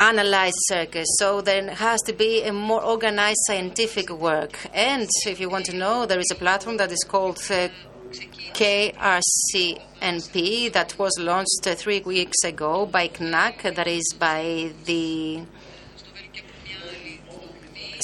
analyze 0.00 0.52
circus. 0.66 1.06
So 1.18 1.40
there 1.40 1.74
has 1.74 2.00
to 2.02 2.12
be 2.12 2.42
a 2.42 2.52
more 2.52 2.82
organized 2.82 3.38
scientific 3.46 4.10
work. 4.10 4.58
And 4.74 5.08
if 5.26 5.38
you 5.38 5.48
want 5.48 5.66
to 5.66 5.76
know, 5.76 6.06
there 6.06 6.18
is 6.18 6.30
a 6.32 6.34
platform 6.34 6.76
that 6.78 6.90
is 6.90 7.04
called 7.04 7.40
uh, 7.50 7.68
KRCNP 8.54 9.80
that 10.72 10.98
was 10.98 11.18
launched 11.18 11.66
uh, 11.66 11.74
three 11.74 12.00
weeks 12.00 12.44
ago 12.44 12.86
by 12.86 13.08
CNAC, 13.08 13.74
that 13.74 13.86
is 13.86 14.14
by 14.18 14.72
the 14.84 15.42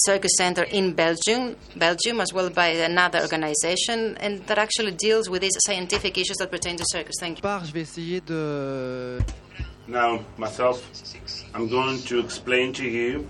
Circus 0.07 0.33
Center 0.37 0.63
in 0.63 0.95
Belgium, 0.95 1.57
Belgium, 1.77 2.21
as 2.21 2.33
well 2.33 2.49
by 2.51 2.69
another 2.69 3.21
organization, 3.21 4.17
and 4.19 4.47
that 4.47 4.59
actually 4.59 4.93
deals 4.93 5.29
with 5.29 5.43
these 5.43 5.57
scientific 5.67 6.17
issues 6.17 6.37
that 6.39 6.51
pertain 6.51 6.77
to 6.77 6.85
circus. 6.87 7.17
Thank 7.21 7.39
you. 7.39 7.43
Part, 7.43 7.67
je 7.67 7.73
vais 7.73 7.83
essayer 7.83 8.21
de 8.21 9.19
Now, 9.87 10.21
myself, 10.37 10.83
I'm 11.55 11.69
going 11.69 12.01
to 12.03 12.21
explain 12.21 12.73
to 12.75 12.85
you 12.85 13.27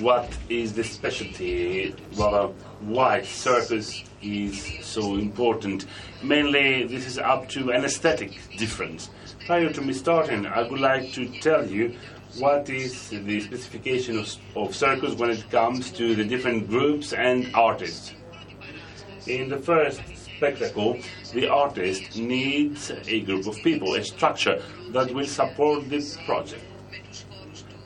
what 0.00 0.28
is 0.48 0.72
the 0.72 0.82
specialty, 0.84 1.94
rather, 2.16 2.52
why 2.80 3.22
circus 3.22 4.02
is 4.22 4.78
so 4.82 5.16
important. 5.16 5.86
Mainly, 6.22 6.84
this 6.84 7.06
is 7.06 7.18
up 7.18 7.48
to 7.50 7.70
an 7.70 7.84
aesthetic 7.84 8.40
difference. 8.56 9.10
Prior 9.46 9.72
to 9.72 9.80
me 9.80 9.92
starting, 9.92 10.46
I 10.46 10.62
would 10.62 10.80
like 10.80 11.12
to 11.12 11.28
tell 11.40 11.66
you 11.66 11.96
what 12.38 12.70
is 12.70 13.10
the 13.10 13.40
specification 13.40 14.18
of, 14.18 14.36
of 14.56 14.74
circus 14.74 15.14
when 15.14 15.30
it 15.30 15.50
comes 15.50 15.90
to 15.92 16.14
the 16.14 16.24
different 16.24 16.68
groups 16.68 17.12
and 17.12 17.50
artists. 17.54 18.14
In 19.26 19.48
the 19.48 19.58
first 19.58 20.00
spectacle, 20.36 20.98
the 21.32 21.48
artist 21.48 22.16
needs 22.16 22.90
a 22.90 23.20
group 23.20 23.46
of 23.46 23.56
people, 23.62 23.94
a 23.94 24.02
structure 24.02 24.62
that 24.90 25.12
will 25.12 25.26
support 25.26 25.88
this 25.88 26.16
project. 26.24 26.64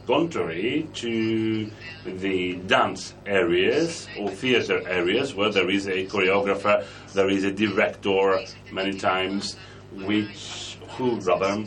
Contrary 0.06 0.86
to 0.94 1.70
the 2.04 2.54
dance 2.68 3.14
areas 3.26 4.06
or 4.18 4.30
theater 4.30 4.86
areas 4.86 5.34
where 5.34 5.50
there 5.50 5.68
is 5.68 5.88
a 5.88 6.06
choreographer, 6.06 6.84
there 7.12 7.28
is 7.28 7.42
a 7.42 7.50
director 7.50 8.44
many 8.70 8.96
times, 8.96 9.56
which 9.92 10.78
who 10.90 11.16
rather 11.20 11.64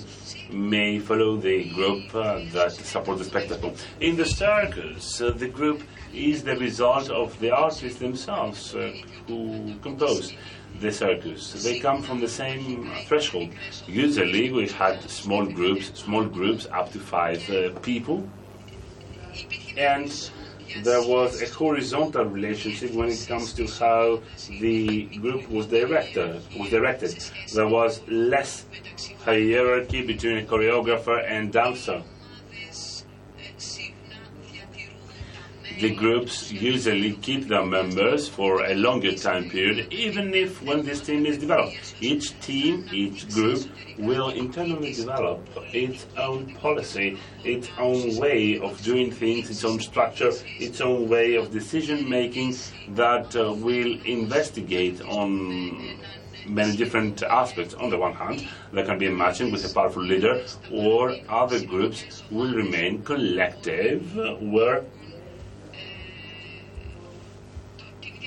may 0.51 0.99
follow 0.99 1.37
the 1.37 1.69
group 1.69 2.13
uh, 2.15 2.39
that 2.51 2.71
support 2.71 3.17
the 3.17 3.25
spectacle. 3.25 3.73
In 3.99 4.15
the 4.15 4.25
circus, 4.25 5.21
uh, 5.21 5.31
the 5.31 5.47
group 5.47 5.83
is 6.13 6.43
the 6.43 6.57
result 6.57 7.09
of 7.09 7.39
the 7.39 7.51
artists 7.51 7.99
themselves 7.99 8.75
uh, 8.75 8.93
who 9.27 9.75
compose 9.81 10.33
the 10.79 10.91
circus. 10.91 11.63
They 11.63 11.79
come 11.79 12.01
from 12.01 12.19
the 12.19 12.27
same 12.27 12.91
threshold. 13.05 13.49
Usually, 13.87 14.51
we 14.51 14.67
had 14.67 15.01
small 15.09 15.45
groups, 15.45 15.91
small 15.99 16.25
groups 16.25 16.67
up 16.71 16.91
to 16.93 16.99
five 16.99 17.47
uh, 17.49 17.77
people, 17.79 18.27
and 19.77 20.31
there 20.83 21.01
was 21.01 21.41
a 21.41 21.47
horizontal 21.53 22.25
relationship 22.25 22.91
when 22.93 23.09
it 23.09 23.25
comes 23.27 23.53
to 23.53 23.67
how 23.67 24.21
the 24.59 25.05
group 25.17 25.49
was 25.49 25.67
directed. 25.67 26.41
Was 26.57 26.69
directed. 26.69 27.17
There 27.53 27.67
was 27.67 28.01
less 28.07 28.65
hierarchy 29.23 30.05
between 30.05 30.37
a 30.37 30.41
choreographer 30.47 31.23
and 31.29 31.51
dancer. 31.51 32.03
The 35.79 35.95
groups 35.95 36.51
usually 36.51 37.13
keep 37.13 37.47
their 37.47 37.65
members 37.65 38.27
for 38.27 38.65
a 38.65 38.75
longer 38.75 39.13
time 39.13 39.49
period, 39.49 39.93
even 39.93 40.33
if 40.33 40.61
when 40.61 40.83
this 40.83 40.99
team 40.99 41.25
is 41.25 41.37
developed. 41.37 41.95
Each 42.01 42.37
team, 42.41 42.85
each 42.91 43.29
group 43.29 43.63
will 43.97 44.27
internally 44.27 44.93
develop 44.93 45.39
its 45.73 46.05
own 46.17 46.53
policy, 46.55 47.17
its 47.45 47.69
own 47.77 48.17
way 48.17 48.59
of 48.59 48.81
doing 48.83 49.09
things, 49.09 49.49
its 49.49 49.63
own 49.63 49.79
structure, 49.79 50.33
its 50.59 50.81
own 50.81 51.07
way 51.07 51.35
of 51.35 51.49
decision 51.49 52.09
making 52.09 52.57
that 52.89 53.33
uh, 53.37 53.53
will 53.53 54.01
investigate 54.03 54.99
on 55.03 55.97
many 56.45 56.75
different 56.75 57.23
aspects. 57.23 57.73
On 57.75 57.89
the 57.89 57.97
one 57.97 58.13
hand, 58.13 58.45
there 58.73 58.85
can 58.85 58.97
be 58.97 59.05
a 59.05 59.11
matching 59.11 59.49
with 59.49 59.63
a 59.63 59.73
powerful 59.73 60.03
leader, 60.03 60.43
or 60.73 61.15
other 61.29 61.63
groups 61.63 62.23
will 62.31 62.53
remain 62.53 63.01
collective, 63.03 64.13
where 64.41 64.83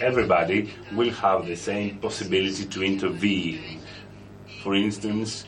everybody 0.02 0.68
will 0.92 1.10
have 1.10 1.46
the 1.46 1.54
same 1.54 1.98
possibility 1.98 2.64
to 2.66 2.82
intervene. 2.82 3.80
For 4.62 4.74
instance, 4.74 5.46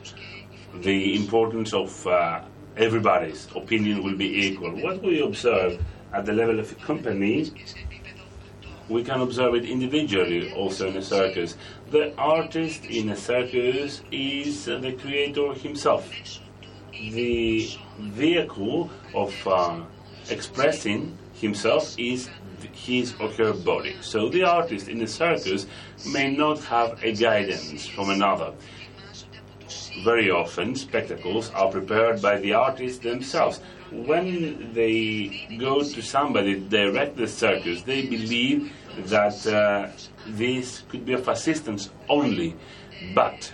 the 0.83 1.17
importance 1.17 1.73
of 1.75 2.07
uh, 2.07 2.43
everybody's 2.77 3.49
opinion 3.55 4.05
will 4.05 4.17
be 4.17 4.47
equal. 4.47 4.71
What 4.71 5.03
we 5.03 5.21
observe 5.23 5.85
at 6.13 6.25
the 6.25 6.33
level 6.33 6.61
of 6.61 6.71
a 6.71 6.75
company, 6.77 7.53
we 8.89 9.03
can 9.03 9.21
observe 9.21 9.55
it 9.57 9.65
individually 9.65 10.53
also 10.53 10.89
in 10.89 10.97
a 10.97 11.03
circus. 11.03 11.57
The 11.91 12.15
artist 12.17 12.85
in 12.85 13.11
a 13.11 13.17
circus 13.17 14.03
is 14.13 14.67
the 14.67 14.93
creator 15.01 15.53
himself. 15.55 16.09
The 16.93 17.69
vehicle 17.99 18.91
of 19.15 19.35
uh, 19.47 19.81
expressing 20.31 21.19
himself 21.35 21.99
is 21.99 22.31
his 22.73 23.15
or 23.21 23.31
her 23.33 23.53
body. 23.53 23.97
So 24.01 24.29
the 24.29 24.45
artist 24.45 24.89
in 24.89 24.99
the 24.99 25.07
circus 25.07 25.67
may 26.07 26.35
not 26.35 26.59
have 26.65 27.03
a 27.03 27.13
guidance 27.13 27.87
from 27.87 28.11
another. 28.11 28.53
Very 30.05 30.31
often, 30.31 30.75
spectacles 30.75 31.51
are 31.51 31.71
prepared 31.71 32.21
by 32.21 32.39
the 32.39 32.53
artists 32.55 32.99
themselves. 32.99 33.61
When 33.93 34.73
they 34.73 35.47
go 35.59 35.83
to 35.83 36.03
somebody 36.03 36.59
direct 36.59 37.17
the 37.17 37.29
circus, 37.29 37.83
they 37.83 38.03
believe 38.03 38.73
that 39.07 39.47
uh, 39.47 39.89
this 40.27 40.83
could 40.89 41.05
be 41.07 41.13
of 41.13 41.29
assistance 41.29 41.91
only. 42.09 42.57
But 43.15 43.53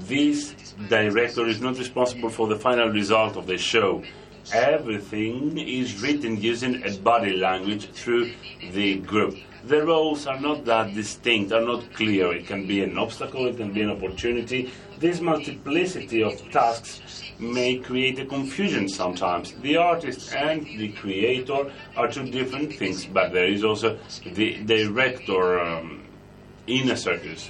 this 0.00 0.54
director 0.88 1.46
is 1.46 1.60
not 1.60 1.78
responsible 1.78 2.30
for 2.30 2.48
the 2.48 2.56
final 2.56 2.88
result 2.88 3.36
of 3.36 3.46
the 3.46 3.56
show 3.56 4.02
everything 4.52 5.56
is 5.58 6.02
written 6.02 6.40
using 6.40 6.82
a 6.84 6.96
body 6.98 7.36
language 7.36 7.88
through 7.90 8.32
the 8.72 8.96
group. 8.96 9.36
The 9.66 9.84
roles 9.84 10.26
are 10.26 10.38
not 10.38 10.66
that 10.66 10.94
distinct, 10.94 11.52
are 11.52 11.62
not 11.62 11.90
clear. 11.94 12.34
It 12.34 12.46
can 12.46 12.66
be 12.66 12.82
an 12.82 12.98
obstacle, 12.98 13.46
it 13.46 13.56
can 13.56 13.72
be 13.72 13.80
an 13.80 13.90
opportunity. 13.90 14.70
This 14.98 15.20
multiplicity 15.20 16.22
of 16.22 16.38
tasks 16.50 17.22
may 17.38 17.78
create 17.78 18.18
a 18.18 18.26
confusion 18.26 18.88
sometimes. 18.88 19.52
The 19.62 19.78
artist 19.78 20.34
and 20.34 20.66
the 20.66 20.92
creator 20.92 21.72
are 21.96 22.10
two 22.10 22.30
different 22.30 22.74
things, 22.74 23.06
but 23.06 23.32
there 23.32 23.46
is 23.46 23.64
also 23.64 23.98
the 24.34 24.62
director 24.64 25.60
um, 25.60 26.04
in 26.66 26.90
a 26.90 26.96
circus. 26.96 27.48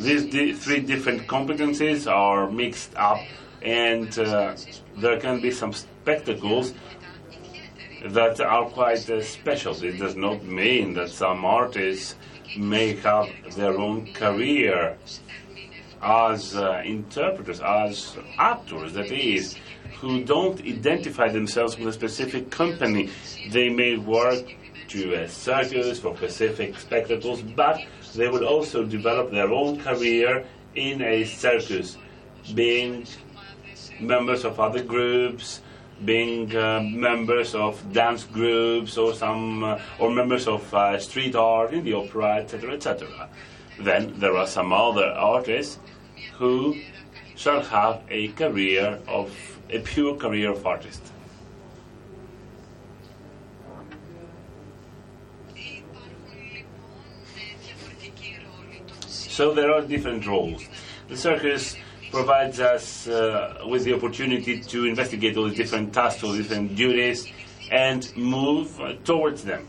These 0.00 0.24
di- 0.32 0.52
three 0.54 0.80
different 0.80 1.26
competencies 1.26 2.10
are 2.10 2.50
mixed 2.50 2.96
up, 2.96 3.20
and 3.60 4.18
uh, 4.18 4.56
there 4.96 5.20
can 5.20 5.40
be 5.42 5.50
some 5.50 5.74
spectacles 5.74 6.72
that 8.06 8.40
are 8.40 8.64
quite 8.70 9.10
uh, 9.10 9.22
special. 9.22 9.74
It 9.84 9.98
does 9.98 10.16
not 10.16 10.42
mean 10.42 10.94
that 10.94 11.10
some 11.10 11.44
artists 11.44 12.14
may 12.56 12.96
have 12.96 13.28
their 13.56 13.76
own 13.78 14.12
career 14.14 14.96
as 16.00 16.56
uh, 16.56 16.82
interpreters, 16.82 17.60
as 17.60 18.16
actors, 18.38 18.94
that 18.94 19.12
is, 19.12 19.56
who 20.00 20.24
don't 20.24 20.58
identify 20.62 21.28
themselves 21.28 21.78
with 21.78 21.88
a 21.88 21.92
specific 21.92 22.50
company. 22.50 23.10
They 23.50 23.68
may 23.68 23.98
work 23.98 24.46
to 24.88 25.12
a 25.12 25.28
circus 25.28 26.00
for 26.00 26.16
specific 26.16 26.78
spectacles, 26.78 27.42
but 27.42 27.80
they 28.14 28.28
will 28.28 28.44
also 28.44 28.84
develop 28.84 29.30
their 29.30 29.50
own 29.50 29.80
career 29.80 30.44
in 30.74 31.02
a 31.02 31.24
circus, 31.24 31.96
being 32.54 33.06
members 34.00 34.44
of 34.44 34.58
other 34.58 34.82
groups, 34.82 35.60
being 36.04 36.54
uh, 36.56 36.80
members 36.80 37.54
of 37.54 37.92
dance 37.92 38.24
groups, 38.24 38.96
or 38.96 39.12
some, 39.12 39.64
uh, 39.64 39.78
or 39.98 40.10
members 40.10 40.48
of 40.48 40.72
uh, 40.72 40.98
street 40.98 41.34
art 41.34 41.72
in 41.72 41.84
the 41.84 41.92
opera, 41.92 42.36
etc., 42.36 42.72
etc. 42.72 43.28
Then 43.78 44.18
there 44.18 44.36
are 44.36 44.46
some 44.46 44.72
other 44.72 45.06
artists 45.06 45.78
who 46.38 46.76
shall 47.36 47.60
have 47.62 48.02
a 48.10 48.28
career 48.28 48.98
of 49.06 49.30
a 49.70 49.78
pure 49.80 50.16
career 50.16 50.50
of 50.52 50.66
artist. 50.66 51.02
So 59.30 59.54
there 59.54 59.72
are 59.72 59.80
different 59.80 60.26
roles. 60.26 60.68
The 61.08 61.16
circus 61.16 61.76
provides 62.10 62.58
us 62.58 63.06
uh, 63.06 63.62
with 63.64 63.84
the 63.84 63.94
opportunity 63.94 64.60
to 64.60 64.86
investigate 64.86 65.36
all 65.36 65.48
the 65.48 65.54
different 65.54 65.94
tasks, 65.94 66.24
all 66.24 66.32
the 66.32 66.38
different 66.38 66.74
duties, 66.74 67.28
and 67.70 68.12
move 68.16 68.78
uh, 68.80 68.94
towards 69.04 69.44
them. 69.44 69.68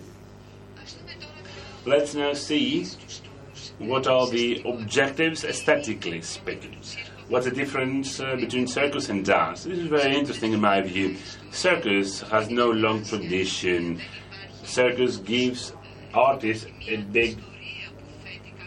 Let's 1.86 2.16
now 2.16 2.34
see 2.34 2.88
what 3.78 4.08
are 4.08 4.28
the 4.28 4.64
objectives 4.66 5.44
aesthetically 5.44 6.24
speaking. 6.24 6.76
What's 7.30 7.46
the 7.46 7.52
difference 7.52 8.20
uh, 8.20 8.36
between 8.38 8.66
circus 8.66 9.10
and 9.10 9.24
dance? 9.24 9.66
This 9.66 9.78
is 9.78 9.88
very 9.88 10.16
interesting 10.16 10.54
in 10.54 10.60
my 10.60 10.82
view. 10.82 11.18
Circus 11.52 12.22
has 12.22 12.50
no 12.50 12.72
long 12.72 13.06
tradition. 13.06 14.02
Circus 14.64 15.18
gives 15.18 15.74
artists 16.16 16.66
a 16.88 16.98
big 16.98 17.38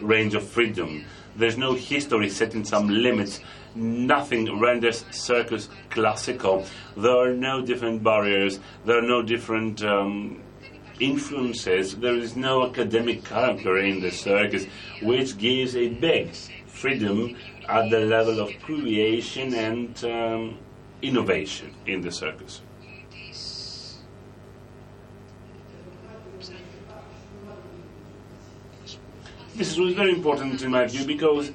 range 0.01 0.35
of 0.35 0.47
freedom. 0.47 1.05
There's 1.35 1.57
no 1.57 1.73
history 1.73 2.29
setting 2.29 2.63
some 2.63 2.87
limits. 2.87 3.41
Nothing 3.75 4.59
renders 4.59 5.03
circus 5.11 5.67
classical. 5.89 6.65
There 6.95 7.17
are 7.17 7.33
no 7.33 7.61
different 7.61 8.03
barriers. 8.03 8.59
There 8.85 8.97
are 8.99 9.07
no 9.07 9.21
different 9.21 9.83
um, 9.83 10.41
influences. 10.99 11.95
There 11.95 12.15
is 12.15 12.35
no 12.35 12.65
academic 12.65 13.25
character 13.25 13.77
in 13.77 13.99
the 13.99 14.11
circus, 14.11 14.65
which 15.01 15.37
gives 15.37 15.75
a 15.75 15.89
big 15.89 16.33
freedom 16.67 17.35
at 17.67 17.89
the 17.89 17.99
level 17.99 18.39
of 18.39 18.51
creation 18.61 19.53
and 19.53 20.03
um, 20.05 20.57
innovation 21.01 21.73
in 21.85 22.01
the 22.01 22.11
circus. 22.11 22.61
This 29.55 29.77
is 29.77 29.93
very 29.95 30.11
important 30.11 30.61
in 30.63 30.71
my 30.71 30.85
view 30.85 31.05
because 31.05 31.49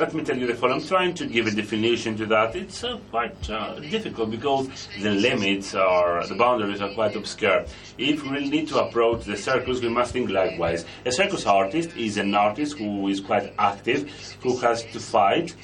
let 0.00 0.14
me 0.14 0.24
tell 0.24 0.34
you 0.34 0.46
the 0.46 0.54
following. 0.54 0.80
I'm 0.80 0.88
trying 0.88 1.12
to 1.12 1.26
give 1.26 1.46
a 1.46 1.50
definition 1.50 2.16
to 2.16 2.26
that. 2.26 2.56
It's 2.56 2.82
uh, 2.82 2.96
quite 3.10 3.50
uh, 3.50 3.80
difficult 3.80 4.30
because 4.30 4.66
the 5.02 5.10
limits 5.10 5.74
are, 5.74 6.26
the 6.26 6.36
boundaries 6.36 6.80
are 6.80 6.94
quite 6.94 7.14
obscure. 7.16 7.66
If 7.98 8.24
we 8.24 8.48
need 8.48 8.68
to 8.68 8.82
approach 8.82 9.26
the 9.26 9.36
circus, 9.36 9.82
we 9.82 9.90
must 9.90 10.14
think 10.14 10.30
likewise. 10.30 10.86
A 11.04 11.12
circus 11.12 11.44
artist 11.44 11.94
is 11.98 12.16
an 12.16 12.34
artist 12.34 12.78
who 12.78 13.08
is 13.08 13.20
quite 13.20 13.52
active, 13.58 14.10
who 14.40 14.56
has 14.60 14.82
to 14.84 14.98
fight 14.98 15.54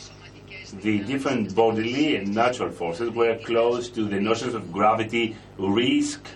the 0.83 0.99
different 1.01 1.55
bodily 1.55 2.17
and 2.17 2.35
natural 2.35 2.71
forces. 2.71 3.09
We're 3.09 3.39
close 3.39 3.89
to 3.89 4.05
the 4.05 4.21
notions 4.21 4.53
of 4.53 4.71
gravity, 4.71 5.35
risk. 5.57 6.27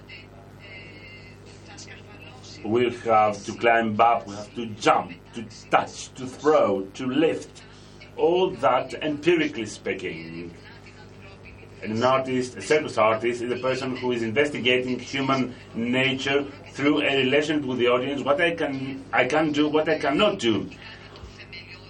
We 2.64 2.90
have 2.90 3.44
to 3.44 3.52
climb 3.52 4.00
up, 4.00 4.26
we 4.26 4.34
have 4.34 4.54
to 4.54 4.66
jump, 4.66 5.12
to 5.34 5.44
touch, 5.70 6.12
to 6.14 6.26
throw, 6.26 6.82
to 6.94 7.06
lift 7.06 7.62
all 8.16 8.50
that 8.50 8.94
empirically 8.94 9.66
speaking. 9.66 10.52
An 11.82 12.02
artist, 12.02 12.56
a 12.56 12.62
circus 12.62 12.96
artist, 12.96 13.42
is 13.42 13.52
a 13.52 13.56
person 13.56 13.96
who 13.96 14.12
is 14.12 14.22
investigating 14.22 14.98
human 14.98 15.54
nature 15.74 16.46
through 16.72 17.02
a 17.02 17.16
relation 17.16 17.66
with 17.66 17.78
the 17.78 17.88
audience, 17.88 18.22
what 18.22 18.40
I 18.40 18.54
can, 18.54 19.04
I 19.12 19.26
can 19.26 19.52
do, 19.52 19.68
what 19.68 19.88
I 19.88 19.98
cannot 19.98 20.38
do. 20.38 20.70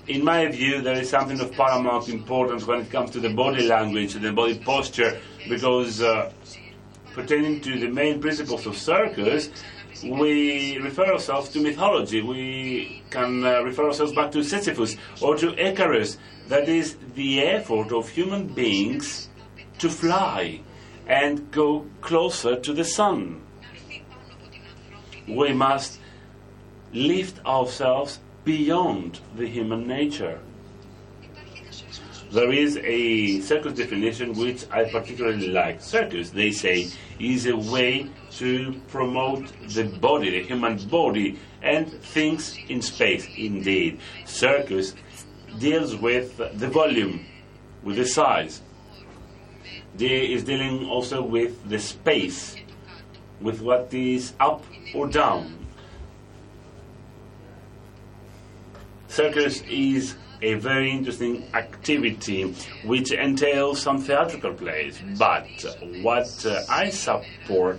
in 0.06 0.22
my 0.22 0.46
view, 0.48 0.82
there 0.82 1.00
is 1.00 1.08
something 1.08 1.40
of 1.40 1.52
paramount 1.52 2.08
importance 2.08 2.66
when 2.66 2.80
it 2.80 2.90
comes 2.90 3.10
to 3.10 3.20
the 3.20 3.30
body 3.30 3.66
language 3.66 4.14
the 4.14 4.32
body 4.32 4.58
posture, 4.58 5.18
because 5.48 6.02
uh, 6.02 6.30
pertaining 7.14 7.60
to 7.60 7.78
the 7.78 7.88
main 7.88 8.20
principles 8.20 8.66
of 8.66 8.76
circus, 8.76 9.48
we 10.02 10.78
refer 10.78 11.12
ourselves 11.12 11.48
to 11.50 11.60
mythology. 11.60 12.22
We 12.22 13.02
can 13.10 13.44
uh, 13.44 13.62
refer 13.62 13.86
ourselves 13.86 14.12
back 14.12 14.32
to 14.32 14.42
Sisyphus 14.42 14.96
or 15.20 15.36
to 15.36 15.54
Icarus. 15.58 16.18
That 16.48 16.68
is 16.68 16.96
the 17.14 17.42
effort 17.42 17.92
of 17.92 18.08
human 18.08 18.48
beings 18.48 19.28
to 19.78 19.88
fly 19.88 20.60
and 21.06 21.50
go 21.50 21.86
closer 22.00 22.56
to 22.56 22.72
the 22.72 22.84
sun. 22.84 23.40
We 25.28 25.52
must 25.52 26.00
lift 26.92 27.44
ourselves 27.46 28.20
beyond 28.44 29.20
the 29.36 29.46
human 29.46 29.86
nature. 29.86 30.40
There 32.34 32.50
is 32.50 32.78
a 32.78 33.40
circus 33.42 33.74
definition 33.74 34.32
which 34.32 34.64
I 34.68 34.90
particularly 34.90 35.50
like. 35.50 35.80
Circus, 35.80 36.30
they 36.30 36.50
say, 36.50 36.90
is 37.20 37.46
a 37.46 37.56
way 37.56 38.10
to 38.38 38.74
promote 38.88 39.52
the 39.68 39.84
body, 39.84 40.30
the 40.30 40.42
human 40.42 40.84
body, 40.88 41.38
and 41.62 41.92
things 42.02 42.58
in 42.68 42.82
space. 42.82 43.28
Indeed, 43.36 44.00
circus 44.24 44.96
deals 45.60 45.94
with 45.94 46.36
the 46.58 46.66
volume, 46.66 47.24
with 47.84 47.98
the 47.98 48.04
size. 48.04 48.62
They 49.94 50.32
is 50.32 50.42
dealing 50.42 50.88
also 50.88 51.22
with 51.22 51.68
the 51.68 51.78
space, 51.78 52.56
with 53.40 53.60
what 53.60 53.94
is 53.94 54.32
up 54.40 54.64
or 54.92 55.06
down. 55.06 55.68
Circus 59.06 59.62
is 59.70 60.16
a 60.44 60.54
very 60.54 60.90
interesting 60.90 61.44
activity 61.54 62.54
which 62.84 63.12
entails 63.12 63.80
some 63.80 63.98
theatrical 63.98 64.52
plays. 64.52 65.00
But 65.18 65.48
what 66.02 66.30
uh, 66.44 66.62
I 66.68 66.90
support 66.90 67.78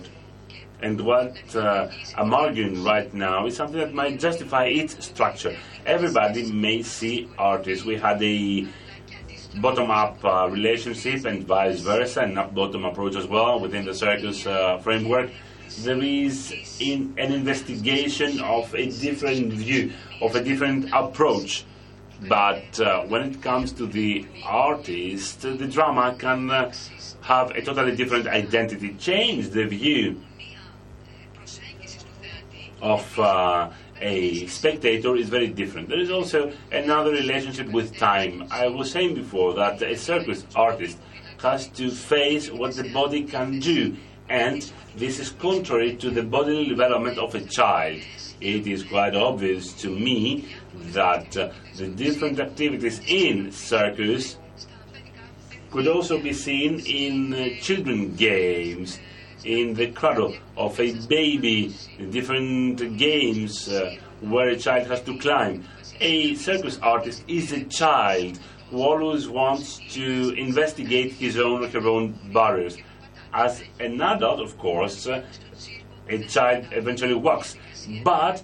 and 0.82 1.00
what 1.00 1.36
uh, 1.56 1.88
I'm 2.16 2.34
arguing 2.34 2.84
right 2.84 3.12
now 3.14 3.46
is 3.46 3.56
something 3.56 3.78
that 3.78 3.94
might 3.94 4.20
justify 4.20 4.64
its 4.66 5.06
structure. 5.06 5.56
Everybody 5.86 6.52
may 6.52 6.82
see 6.82 7.30
artists. 7.38 7.84
We 7.84 7.96
had 7.96 8.22
a 8.22 8.66
bottom 9.60 9.90
up 9.90 10.22
uh, 10.22 10.48
relationship 10.50 11.24
and 11.24 11.46
vice 11.46 11.80
versa, 11.80 12.22
and 12.22 12.34
not 12.34 12.54
bottom 12.54 12.84
approach 12.84 13.16
as 13.16 13.26
well 13.26 13.58
within 13.58 13.84
the 13.86 13.94
circus 13.94 14.46
uh, 14.46 14.78
framework. 14.78 15.30
There 15.78 16.02
is 16.02 16.52
in 16.78 17.14
an 17.16 17.32
investigation 17.32 18.40
of 18.40 18.74
a 18.74 18.90
different 18.90 19.52
view, 19.52 19.92
of 20.20 20.34
a 20.34 20.42
different 20.42 20.90
approach. 20.92 21.64
But 22.22 22.80
uh, 22.80 23.02
when 23.02 23.22
it 23.30 23.42
comes 23.42 23.72
to 23.72 23.86
the 23.86 24.26
artist, 24.44 25.42
the 25.42 25.66
drama 25.66 26.16
can 26.18 26.50
uh, 26.50 26.72
have 27.22 27.50
a 27.50 27.62
totally 27.62 27.94
different 27.94 28.26
identity, 28.26 28.94
change 28.94 29.50
the 29.50 29.64
view 29.64 30.20
of 32.80 33.18
uh, 33.18 33.70
a 34.00 34.46
spectator 34.46 35.16
is 35.16 35.28
very 35.28 35.48
different. 35.48 35.88
There 35.88 36.00
is 36.00 36.10
also 36.10 36.52
another 36.70 37.10
relationship 37.10 37.68
with 37.68 37.96
time. 37.96 38.46
I 38.50 38.68
was 38.68 38.90
saying 38.90 39.14
before 39.14 39.54
that 39.54 39.82
a 39.82 39.96
circus 39.96 40.44
artist 40.54 40.98
has 41.42 41.68
to 41.68 41.90
face 41.90 42.50
what 42.50 42.74
the 42.74 42.88
body 42.92 43.24
can 43.24 43.58
do, 43.60 43.96
and 44.28 44.70
this 44.96 45.18
is 45.18 45.30
contrary 45.30 45.96
to 45.96 46.10
the 46.10 46.22
bodily 46.22 46.68
development 46.68 47.18
of 47.18 47.34
a 47.34 47.40
child. 47.40 48.00
It 48.40 48.66
is 48.66 48.82
quite 48.82 49.14
obvious 49.14 49.72
to 49.82 49.88
me 49.88 50.46
that 50.92 51.30
the 51.76 51.86
different 51.88 52.40
activities 52.40 53.00
in 53.06 53.50
circus 53.52 54.38
could 55.70 55.88
also 55.88 56.20
be 56.20 56.32
seen 56.32 56.80
in 56.86 57.34
uh, 57.34 57.48
children 57.60 58.14
games 58.16 58.98
in 59.44 59.74
the 59.74 59.90
cradle 59.92 60.34
of 60.56 60.78
a 60.80 60.92
baby, 61.06 61.74
different 62.10 62.96
games 62.96 63.68
uh, 63.68 63.94
where 64.20 64.48
a 64.48 64.56
child 64.56 64.86
has 64.86 65.02
to 65.02 65.16
climb. 65.18 65.64
A 66.00 66.34
circus 66.34 66.78
artist 66.82 67.24
is 67.28 67.52
a 67.52 67.64
child 67.64 68.38
who 68.70 68.82
always 68.82 69.28
wants 69.28 69.80
to 69.90 70.30
investigate 70.36 71.12
his 71.12 71.38
own 71.38 71.64
or 71.64 71.68
her 71.68 71.86
own 71.86 72.18
barriers. 72.32 72.76
As 73.32 73.62
an 73.78 74.00
adult, 74.00 74.40
of 74.40 74.58
course, 74.58 75.06
uh, 75.06 75.24
a 76.08 76.18
child 76.24 76.66
eventually 76.72 77.14
walks. 77.14 77.56
But 78.02 78.42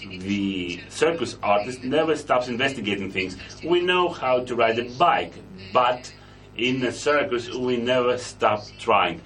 the 0.00 0.80
circus 0.88 1.36
artist 1.42 1.82
never 1.84 2.16
stops 2.16 2.48
investigating 2.48 3.10
things. 3.10 3.36
We 3.64 3.80
know 3.80 4.08
how 4.08 4.44
to 4.44 4.54
ride 4.54 4.78
a 4.78 4.90
bike, 4.90 5.32
but 5.72 6.12
in 6.56 6.84
a 6.84 6.92
circus 6.92 7.52
we 7.54 7.76
never 7.76 8.18
stop 8.18 8.64
trying. 8.78 9.20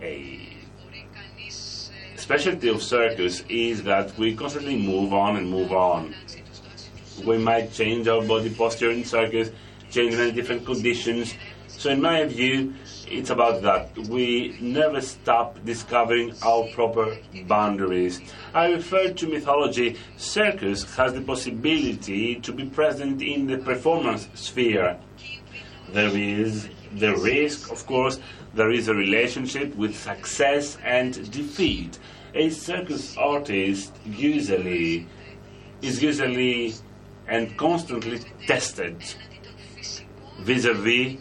A 0.00 0.48
specialty 2.16 2.68
of 2.68 2.82
circus 2.82 3.42
is 3.48 3.82
that 3.84 4.16
we 4.18 4.34
constantly 4.34 4.76
move 4.76 5.12
on 5.12 5.36
and 5.36 5.50
move 5.50 5.72
on. 5.72 6.14
We 7.24 7.38
might 7.38 7.72
change 7.72 8.06
our 8.06 8.22
body 8.22 8.54
posture 8.54 8.90
in 8.90 9.04
circus, 9.04 9.50
change 9.90 10.14
many 10.14 10.32
different 10.32 10.64
conditions. 10.64 11.34
So, 11.66 11.90
in 11.90 12.00
my 12.00 12.24
view, 12.26 12.74
it's 13.10 13.30
about 13.30 13.62
that. 13.62 13.96
We 14.08 14.56
never 14.60 15.00
stop 15.00 15.64
discovering 15.64 16.34
our 16.42 16.66
proper 16.68 17.16
boundaries. 17.46 18.20
I 18.54 18.72
referred 18.72 19.16
to 19.18 19.28
mythology. 19.28 19.96
Circus 20.16 20.84
has 20.96 21.14
the 21.14 21.20
possibility 21.20 22.36
to 22.36 22.52
be 22.52 22.66
present 22.66 23.22
in 23.22 23.46
the 23.46 23.58
performance 23.58 24.28
sphere. 24.34 24.98
There 25.90 26.16
is 26.16 26.68
the 26.94 27.16
risk, 27.16 27.70
of 27.70 27.86
course, 27.86 28.18
there 28.54 28.70
is 28.70 28.88
a 28.88 28.94
relationship 28.94 29.74
with 29.76 29.96
success 29.96 30.78
and 30.82 31.30
defeat. 31.30 31.98
A 32.34 32.50
circus 32.50 33.16
artist 33.16 33.94
usually 34.04 35.06
is 35.82 36.02
usually 36.02 36.74
and 37.26 37.56
constantly 37.56 38.20
tested 38.46 38.96
vis-a-vis 40.40 41.18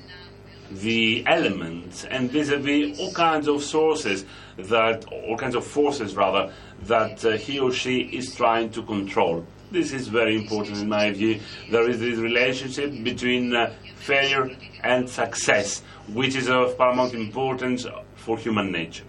the 0.71 1.23
elements 1.25 2.05
and 2.05 2.29
vis-a-vis 2.31 2.99
all 2.99 3.11
kinds 3.13 3.47
of 3.47 3.63
sources 3.63 4.25
that 4.57 5.05
all 5.05 5.37
kinds 5.37 5.55
of 5.55 5.65
forces 5.65 6.15
rather 6.15 6.51
that 6.83 7.23
uh, 7.23 7.31
he 7.31 7.59
or 7.59 7.71
she 7.71 8.01
is 8.01 8.35
trying 8.35 8.69
to 8.69 8.83
control. 8.83 9.45
This 9.71 9.91
is 9.91 10.07
very 10.07 10.35
important 10.35 10.77
in 10.77 10.89
my 10.89 11.11
view. 11.11 11.39
There 11.69 11.89
is 11.89 11.99
this 11.99 12.17
relationship 12.17 13.03
between 13.03 13.55
uh, 13.55 13.73
failure 13.95 14.49
and 14.83 15.09
success 15.09 15.83
which 16.13 16.35
is 16.35 16.49
of 16.49 16.77
paramount 16.77 17.13
importance 17.13 17.85
for 18.15 18.37
human 18.37 18.71
nature. 18.71 19.03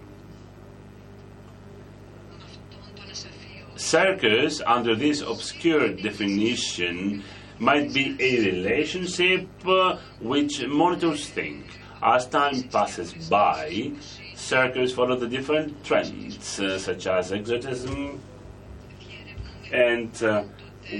Circus 3.75 4.61
under 4.65 4.93
this 4.93 5.21
obscure 5.21 5.93
definition 5.93 7.23
might 7.59 7.93
be 7.93 8.15
a 8.19 8.51
relationship 8.51 9.47
uh, 9.67 9.97
which 10.21 10.65
monitors 10.65 11.29
things. 11.29 11.65
As 12.01 12.27
time 12.27 12.63
passes 12.63 13.13
by, 13.29 13.91
circles 14.33 14.93
follow 14.93 15.17
the 15.17 15.27
different 15.27 15.83
trends, 15.83 16.59
uh, 16.59 16.79
such 16.79 17.07
as 17.07 17.33
exotism, 17.33 18.21
and 19.73 20.23
uh, 20.23 20.43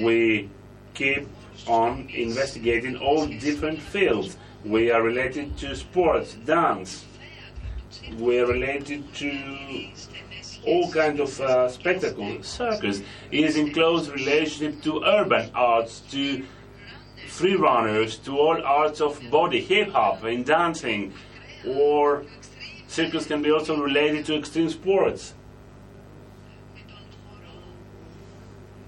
we 0.02 0.50
keep 0.94 1.26
on 1.68 2.10
investigating 2.10 2.98
all 2.98 3.26
different 3.26 3.82
fields. 3.82 4.38
We 4.66 4.92
are 4.92 5.02
related 5.02 5.58
to 5.60 5.76
sports, 5.76 6.34
dance. 6.46 7.06
We 8.18 8.40
are 8.40 8.48
related 8.48 9.14
to 9.16 9.90
all 10.66 10.92
kinds 10.92 11.20
of 11.20 11.42
uh, 11.42 11.70
spectacle, 11.70 12.44
circus. 12.44 13.02
is 13.32 13.56
in 13.56 13.74
close 13.74 14.10
relationship 14.10 14.82
to 14.84 15.04
urban 15.04 15.50
arts, 15.54 16.02
to 16.12 16.46
free 17.28 17.56
runners, 17.56 18.18
to 18.18 18.38
all 18.38 18.62
arts 18.64 19.02
of 19.02 19.20
body, 19.30 19.62
hip 19.62 19.90
hop 19.92 20.24
and 20.24 20.46
dancing, 20.46 21.14
or 21.68 22.24
circus 22.88 23.26
can 23.26 23.42
be 23.42 23.52
also 23.52 23.80
related 23.82 24.26
to 24.26 24.38
extreme 24.38 24.70
sports. 24.70 25.34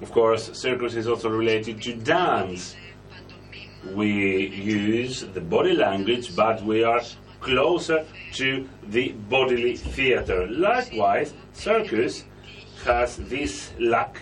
Of 0.02 0.12
course, 0.12 0.60
circus 0.60 0.96
is 0.96 1.08
also 1.08 1.30
related 1.30 1.82
to 1.84 1.94
dance. 1.96 2.76
We 3.94 4.48
use 4.48 5.22
the 5.22 5.42
body 5.42 5.74
language, 5.74 6.36
but 6.36 6.64
we 6.64 6.84
are 6.84 7.02
closer 7.42 8.06
to 8.34 8.68
the 8.84 9.10
bodily 9.30 9.76
theater. 9.76 10.48
Likewise, 10.48 11.34
circus 11.54 12.24
has 12.86 13.18
this 13.18 13.72
lack 13.80 14.22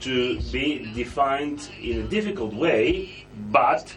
to 0.00 0.38
be 0.52 0.92
defined 0.94 1.70
in 1.80 2.00
a 2.00 2.02
difficult 2.02 2.52
way, 2.52 3.24
but 3.50 3.96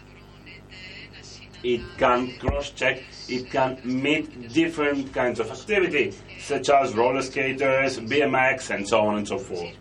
it 1.62 1.82
can 1.98 2.32
cross 2.38 2.70
check, 2.70 3.02
it 3.28 3.50
can 3.50 3.78
meet 3.84 4.52
different 4.52 5.12
kinds 5.12 5.40
of 5.40 5.50
activity, 5.50 6.14
such 6.40 6.70
as 6.70 6.94
roller 6.94 7.22
skaters, 7.22 7.98
BMX, 7.98 8.74
and 8.74 8.88
so 8.88 9.00
on 9.00 9.18
and 9.18 9.28
so 9.28 9.38
forth. 9.38 9.74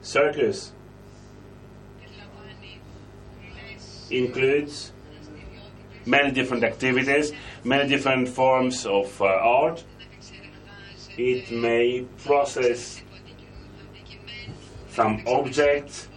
Circus 0.00 0.72
includes 4.10 4.91
many 6.06 6.30
different 6.30 6.64
activities, 6.64 7.32
many 7.64 7.88
different 7.88 8.28
forms 8.28 8.86
of 8.86 9.20
uh, 9.20 9.26
art. 9.26 9.84
It 11.16 11.50
may 11.50 12.06
process 12.24 13.02
some 14.90 15.22
objects 15.26 16.08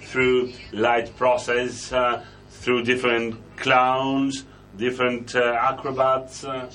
through 0.00 0.52
light 0.72 1.14
process, 1.16 1.92
uh, 1.92 2.24
through 2.50 2.84
different 2.84 3.36
clowns, 3.56 4.44
different 4.76 5.34
uh, 5.34 5.58
acrobats 5.60 6.44
uh, 6.44 6.70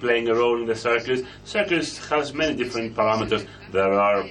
playing 0.00 0.28
a 0.28 0.34
role 0.34 0.60
in 0.60 0.66
the 0.66 0.74
circus. 0.74 1.22
Circus 1.44 1.98
has 2.08 2.32
many 2.34 2.54
different 2.54 2.94
parameters. 2.94 3.46
There 3.72 3.92
are 3.92 4.26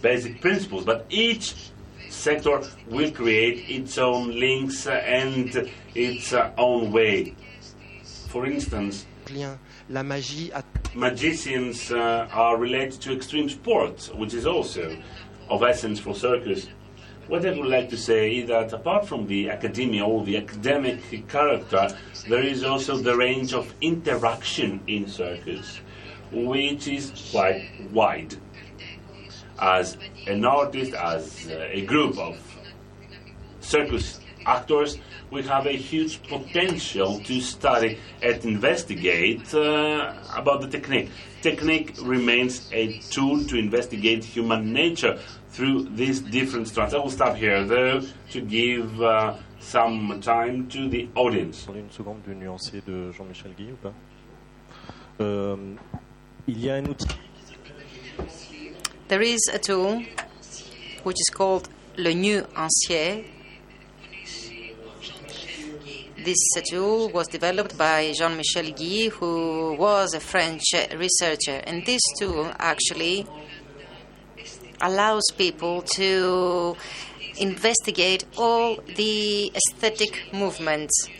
basic 0.00 0.40
principles, 0.40 0.84
but 0.84 1.06
each 1.10 1.71
sector 2.12 2.62
will 2.88 3.10
create 3.10 3.68
its 3.68 3.98
own 3.98 4.38
links 4.38 4.86
and 4.86 5.70
its 5.94 6.32
own 6.58 6.92
way. 6.92 7.34
For 8.28 8.46
instance, 8.46 9.06
la 9.88 10.02
magie 10.02 10.50
a 10.50 10.62
magicians 10.94 11.90
uh, 11.90 12.28
are 12.32 12.56
related 12.56 13.00
to 13.00 13.12
extreme 13.14 13.48
sports, 13.48 14.10
which 14.10 14.34
is 14.34 14.46
also 14.46 14.96
of 15.48 15.62
essence 15.62 15.98
for 15.98 16.14
circus. 16.14 16.68
What 17.28 17.46
I 17.46 17.50
would 17.50 17.68
like 17.68 17.88
to 17.90 17.96
say 17.96 18.38
is 18.38 18.48
that 18.48 18.72
apart 18.72 19.06
from 19.06 19.26
the 19.26 19.48
academia 19.48 20.04
or 20.04 20.24
the 20.24 20.36
academic 20.36 21.28
character, 21.28 21.96
there 22.28 22.42
is 22.42 22.64
also 22.64 22.96
the 22.96 23.16
range 23.16 23.54
of 23.54 23.72
interaction 23.80 24.80
in 24.86 25.08
circus, 25.08 25.80
which 26.30 26.88
is 26.88 27.12
quite 27.30 27.70
wide. 27.90 28.34
As 29.58 29.96
an 30.26 30.44
artist, 30.44 30.94
as 30.94 31.48
uh, 31.48 31.68
a 31.70 31.82
group 31.86 32.18
of 32.18 32.38
circus 33.60 34.20
actors, 34.46 34.98
we 35.30 35.42
have 35.42 35.66
a 35.66 35.72
huge 35.72 36.22
potential 36.24 37.20
to 37.20 37.40
study 37.40 37.98
and 38.22 38.44
investigate 38.44 39.54
uh, 39.54 40.12
about 40.36 40.60
the 40.60 40.68
technique. 40.68 41.10
Technique 41.40 41.94
remains 42.02 42.68
a 42.72 42.98
tool 43.10 43.42
to 43.44 43.56
investigate 43.56 44.24
human 44.24 44.72
nature 44.72 45.18
through 45.50 45.84
these 45.94 46.20
different 46.20 46.68
strands. 46.68 46.94
I 46.94 46.98
will 46.98 47.10
stop 47.10 47.36
here, 47.36 47.64
though, 47.64 48.02
to 48.30 48.40
give 48.40 49.00
uh, 49.00 49.36
some 49.58 50.20
time 50.20 50.68
to 50.68 50.88
the 50.88 51.08
audience. 51.14 51.66
Une 51.68 51.90
seconde 51.90 52.22
de 52.24 53.12
Jean-Michel 53.12 53.52
Guy 53.56 53.72
ou 53.72 53.76
pas 53.76 53.92
Euh, 55.20 55.56
Il 56.48 56.58
y 56.58 56.70
a 56.70 56.74
un 56.74 56.86
outil 56.86 57.06
There 59.12 59.20
is 59.20 59.46
a 59.52 59.58
tool 59.58 60.02
which 61.02 61.20
is 61.20 61.28
called 61.28 61.68
Le 61.98 62.14
Nu 62.14 62.46
Ancien. 62.56 63.26
This 66.24 66.38
tool 66.70 67.10
was 67.10 67.28
developed 67.28 67.76
by 67.76 68.14
Jean 68.18 68.38
Michel 68.38 68.72
Guy, 68.72 69.10
who 69.10 69.74
was 69.74 70.14
a 70.14 70.20
French 70.20 70.64
researcher. 70.96 71.60
And 71.66 71.84
this 71.84 72.00
tool 72.18 72.54
actually 72.58 73.26
allows 74.80 75.24
people 75.36 75.82
to 75.96 76.74
investigate 77.36 78.24
all 78.38 78.76
the 78.96 79.52
aesthetic 79.54 80.22
movements 80.32 81.10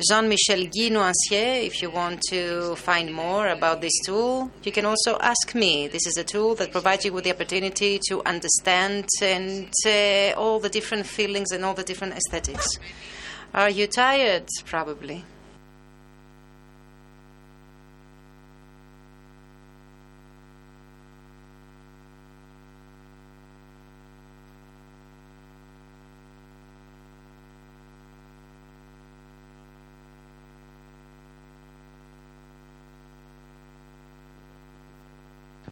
Jean 0.00 0.26
Michel 0.26 0.64
Guy 0.64 0.88
Nuancier, 0.88 1.66
if 1.66 1.82
you 1.82 1.90
want 1.90 2.22
to 2.30 2.74
find 2.76 3.12
more 3.12 3.48
about 3.48 3.82
this 3.82 3.92
tool, 4.06 4.50
you 4.64 4.72
can 4.72 4.86
also 4.86 5.18
ask 5.20 5.54
me. 5.54 5.86
This 5.86 6.06
is 6.06 6.16
a 6.16 6.24
tool 6.24 6.54
that 6.54 6.72
provides 6.72 7.04
you 7.04 7.12
with 7.12 7.24
the 7.24 7.30
opportunity 7.30 8.00
to 8.08 8.22
understand 8.24 9.06
and 9.20 9.70
uh, 9.84 10.32
all 10.34 10.60
the 10.60 10.70
different 10.70 11.04
feelings 11.04 11.52
and 11.52 11.62
all 11.62 11.74
the 11.74 11.82
different 11.82 12.14
aesthetics. 12.14 12.78
Are 13.52 13.68
you 13.68 13.86
tired? 13.86 14.48
Probably. 14.64 15.26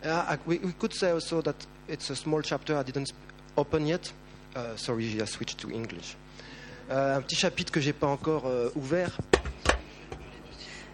Uh, 0.05 0.37
we, 0.47 0.59
we 0.59 0.73
could 0.73 0.95
say 0.95 1.11
also 1.11 1.43
that 1.43 1.67
it's 1.87 2.09
a 2.11 2.17
small 2.17 2.41
chapter 2.43 2.77
I 2.77 2.83
didn't 2.83 3.13
open 3.57 3.87
yet. 3.87 4.13
Uh, 4.57 4.75
sorry, 4.77 5.21
I 5.21 5.27
switched 5.27 5.59
to 5.59 5.71
English. 5.71 6.17
Euh, 6.91 7.17
un 7.17 7.23
petit 7.23 7.37
chapitre 7.37 7.71
que 7.71 7.81
j'ai 7.81 7.93
pas 7.93 8.09
encore 8.09 8.47
euh, 8.47 8.71
ouvert. 8.75 9.17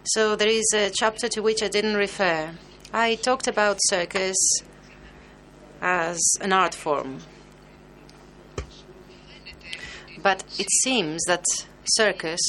So 0.03 0.35
there 0.35 0.49
is 0.49 0.73
a 0.73 0.89
chapter 0.91 1.27
to 1.29 1.41
which 1.41 1.63
I 1.63 1.69
didn't 1.69 1.95
refer. 1.95 2.51
I 2.93 3.15
talked 3.15 3.47
about 3.47 3.77
circus 3.89 4.37
as 5.81 6.19
an 6.41 6.53
art 6.53 6.75
form. 6.75 7.19
But 10.21 10.43
it 10.59 10.67
seems 10.83 11.23
that 11.25 11.43
circus 11.85 12.39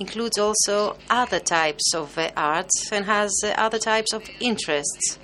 includes 0.00 0.38
also 0.38 0.96
other 1.08 1.40
types 1.40 1.94
of 1.94 2.16
uh, 2.18 2.30
art 2.36 2.70
and 2.92 3.04
has 3.04 3.32
other 3.56 3.78
types 3.78 4.12
of 4.12 4.28
interests. 4.40 5.18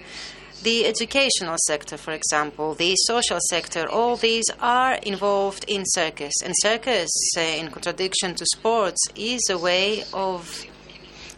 The 0.62 0.84
educational 0.84 1.56
sector, 1.66 1.96
for 1.96 2.12
example, 2.12 2.74
the 2.74 2.94
social 2.96 3.38
sector, 3.48 3.88
all 3.88 4.16
these 4.16 4.44
are 4.60 4.94
involved 4.96 5.64
in 5.66 5.84
circus. 5.86 6.34
And 6.44 6.54
circus, 6.60 7.10
uh, 7.36 7.40
in 7.40 7.70
contradiction 7.70 8.34
to 8.34 8.44
sports, 8.54 9.00
is 9.16 9.40
a 9.48 9.56
way 9.56 10.04
of 10.12 10.66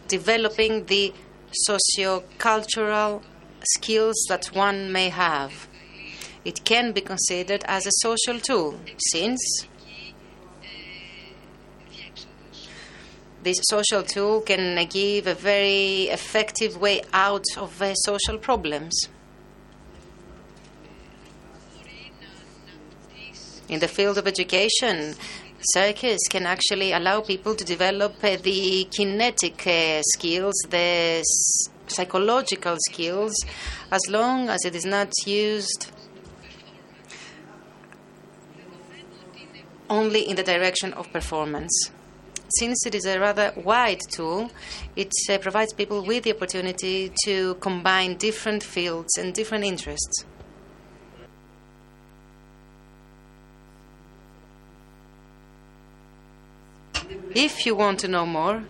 developing 0.09 0.85
the 0.85 1.13
socio-cultural 1.53 3.23
skills 3.63 4.25
that 4.27 4.47
one 4.47 4.91
may 4.91 5.07
have. 5.09 5.67
It 6.43 6.65
can 6.65 6.91
be 6.91 6.99
considered 6.99 7.63
as 7.65 7.85
a 7.87 7.91
social 8.01 8.39
tool, 8.39 8.77
since 9.11 9.67
this 13.43 13.59
social 13.63 14.03
tool 14.03 14.41
can 14.41 14.85
give 14.87 15.27
a 15.27 15.33
very 15.33 16.03
effective 16.03 16.77
way 16.77 17.01
out 17.13 17.45
of 17.57 17.81
social 18.05 18.37
problems. 18.37 19.09
In 23.69 23.79
the 23.79 23.87
field 23.87 24.17
of 24.17 24.27
education, 24.27 25.15
circus 25.59 26.19
can 26.29 26.45
actually 26.45 26.91
allow 26.91 27.21
people 27.21 27.55
to 27.55 27.63
develop 27.63 28.15
uh, 28.23 28.37
the 28.37 28.87
kinetic 28.95 29.65
uh, 29.65 30.01
skills, 30.13 30.53
the 30.69 31.23
psychological 31.87 32.77
skills, 32.89 33.33
as 33.91 34.01
long 34.09 34.49
as 34.49 34.65
it 34.65 34.75
is 34.75 34.85
not 34.85 35.11
used 35.25 35.91
only 39.89 40.21
in 40.29 40.35
the 40.35 40.43
direction 40.43 40.93
of 40.93 41.11
performance. 41.11 41.91
Since 42.59 42.85
it 42.85 42.95
is 42.95 43.05
a 43.05 43.19
rather 43.19 43.51
wide 43.55 44.01
tool, 44.11 44.51
it 44.95 45.11
uh, 45.29 45.37
provides 45.39 45.73
people 45.73 46.05
with 46.05 46.23
the 46.23 46.35
opportunity 46.35 47.11
to 47.25 47.55
combine 47.55 48.17
different 48.17 48.63
fields 48.63 49.17
and 49.17 49.33
different 49.33 49.63
interests. 49.63 50.25
If 57.35 57.65
you 57.65 57.73
want 57.75 57.99
to 58.01 58.07
know 58.07 58.27
more, 58.27 58.63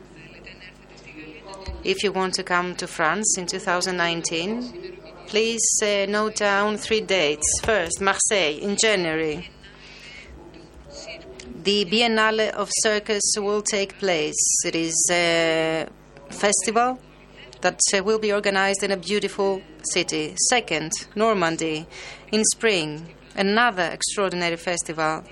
if 1.83 2.01
you 2.01 2.13
want 2.13 2.33
to 2.35 2.43
come 2.43 2.75
to 2.75 2.87
France 2.87 3.37
in 3.37 3.45
2019, 3.45 4.99
please 5.27 5.67
uh, 5.83 6.05
note 6.07 6.37
down 6.37 6.77
three 6.77 7.01
dates. 7.01 7.45
First, 7.63 7.99
Marseille 7.99 8.59
in 8.61 8.77
January. 8.81 9.49
The 11.63 11.85
Biennale 11.85 12.49
of 12.49 12.69
Circus 12.81 13.21
will 13.37 13.61
take 13.61 13.97
place. 13.97 14.35
It 14.65 14.75
is 14.75 15.07
a 15.09 15.87
festival 16.29 16.99
that 17.61 17.79
uh, 17.95 18.03
will 18.03 18.19
be 18.19 18.33
organized 18.33 18.83
in 18.83 18.91
a 18.91 18.97
beautiful 18.97 19.61
city. 19.81 20.35
Second, 20.49 20.91
Normandy 21.15 21.87
in 22.33 22.43
spring, 22.43 23.15
another 23.37 23.83
extraordinary 23.83 24.57
festival 24.57 25.23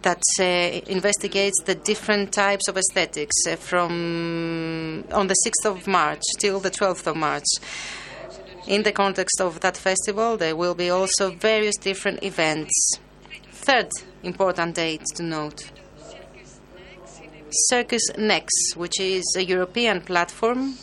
that 0.00 0.22
uh, 0.40 0.44
investigates 0.90 1.62
the 1.66 1.74
different 1.74 2.32
types 2.32 2.68
of 2.68 2.78
aesthetics 2.78 3.36
uh, 3.46 3.56
from 3.56 5.04
on 5.12 5.26
the 5.26 5.36
6th 5.46 5.70
of 5.70 5.86
March 5.86 6.22
till 6.38 6.58
the 6.58 6.70
12th 6.70 7.06
of 7.06 7.16
March. 7.16 7.50
In 8.66 8.82
the 8.82 8.92
context 8.92 9.42
of 9.42 9.60
that 9.60 9.76
festival, 9.76 10.38
there 10.38 10.56
will 10.56 10.74
be 10.74 10.88
also 10.88 11.32
various 11.32 11.76
different 11.76 12.22
events. 12.22 12.98
Third 13.66 13.88
important 14.22 14.74
date 14.76 15.04
to 15.16 15.22
note 15.22 15.70
Circus 17.68 18.02
Next, 18.16 18.76
which 18.76 19.00
is 19.00 19.24
a 19.36 19.44
European 19.44 20.00
platform 20.00 20.76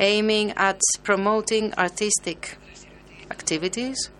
aiming 0.00 0.52
at 0.52 0.80
promoting 1.02 1.74
artistic 1.74 2.56
activities 3.30 4.10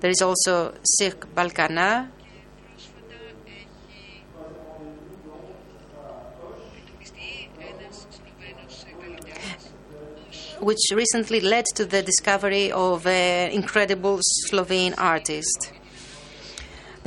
There 0.00 0.10
is 0.10 0.22
also 0.22 0.74
Cirque 0.84 1.26
Balkana. 1.34 2.08
Which 10.60 10.90
recently 10.92 11.40
led 11.40 11.66
to 11.76 11.84
the 11.84 12.02
discovery 12.02 12.72
of 12.72 13.06
an 13.06 13.52
incredible 13.52 14.18
Slovene 14.22 14.94
artist. 14.98 15.72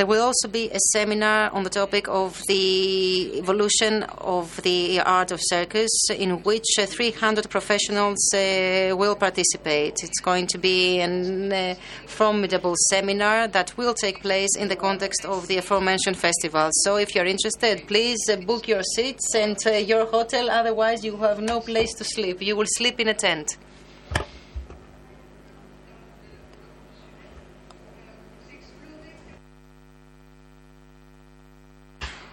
There 0.02 0.08
will 0.08 0.24
also 0.24 0.48
be 0.48 0.68
a 0.72 0.80
seminar 0.94 1.52
on 1.52 1.64
the 1.64 1.70
topic 1.70 2.08
of 2.08 2.42
the 2.48 3.38
evolution 3.38 4.02
of 4.18 4.60
the 4.64 5.00
art 5.00 5.32
of 5.32 5.40
circus, 5.44 5.92
in 6.10 6.42
which 6.42 6.66
uh, 6.80 6.88
300 6.88 7.48
professionals 7.52 8.18
uh, 8.34 8.96
will 8.98 9.16
participate. 9.16 10.04
It's 10.04 10.20
going 10.20 10.48
to 10.48 10.58
be 10.58 11.02
a 11.02 11.06
uh, 11.06 11.76
formidable 12.08 12.74
seminar 12.90 13.48
that 13.50 13.78
will 13.78 13.94
take 13.94 14.24
place 14.24 14.58
in 14.58 14.70
the 14.70 14.76
context 14.76 15.24
of 15.24 15.48
the 15.48 15.58
aforementioned 15.58 16.18
festival. 16.18 16.72
So, 16.84 16.96
if 16.96 17.14
you're 17.14 17.28
interested, 17.28 17.88
please 17.88 18.28
uh, 18.28 18.38
book 18.38 18.68
your 18.68 18.82
seats 18.82 19.36
and 19.36 19.56
uh, 19.68 19.74
your 19.74 20.08
hotel, 20.08 20.50
otherwise, 20.50 21.06
you 21.06 21.16
have 21.18 21.40
no 21.42 21.60
place 21.60 21.94
to 22.00 22.04
sleep. 22.04 22.42
You 22.42 22.56
will 22.56 22.72
sleep 22.80 23.00
in 23.00 23.10
a 23.10 23.14
tent. 23.14 23.56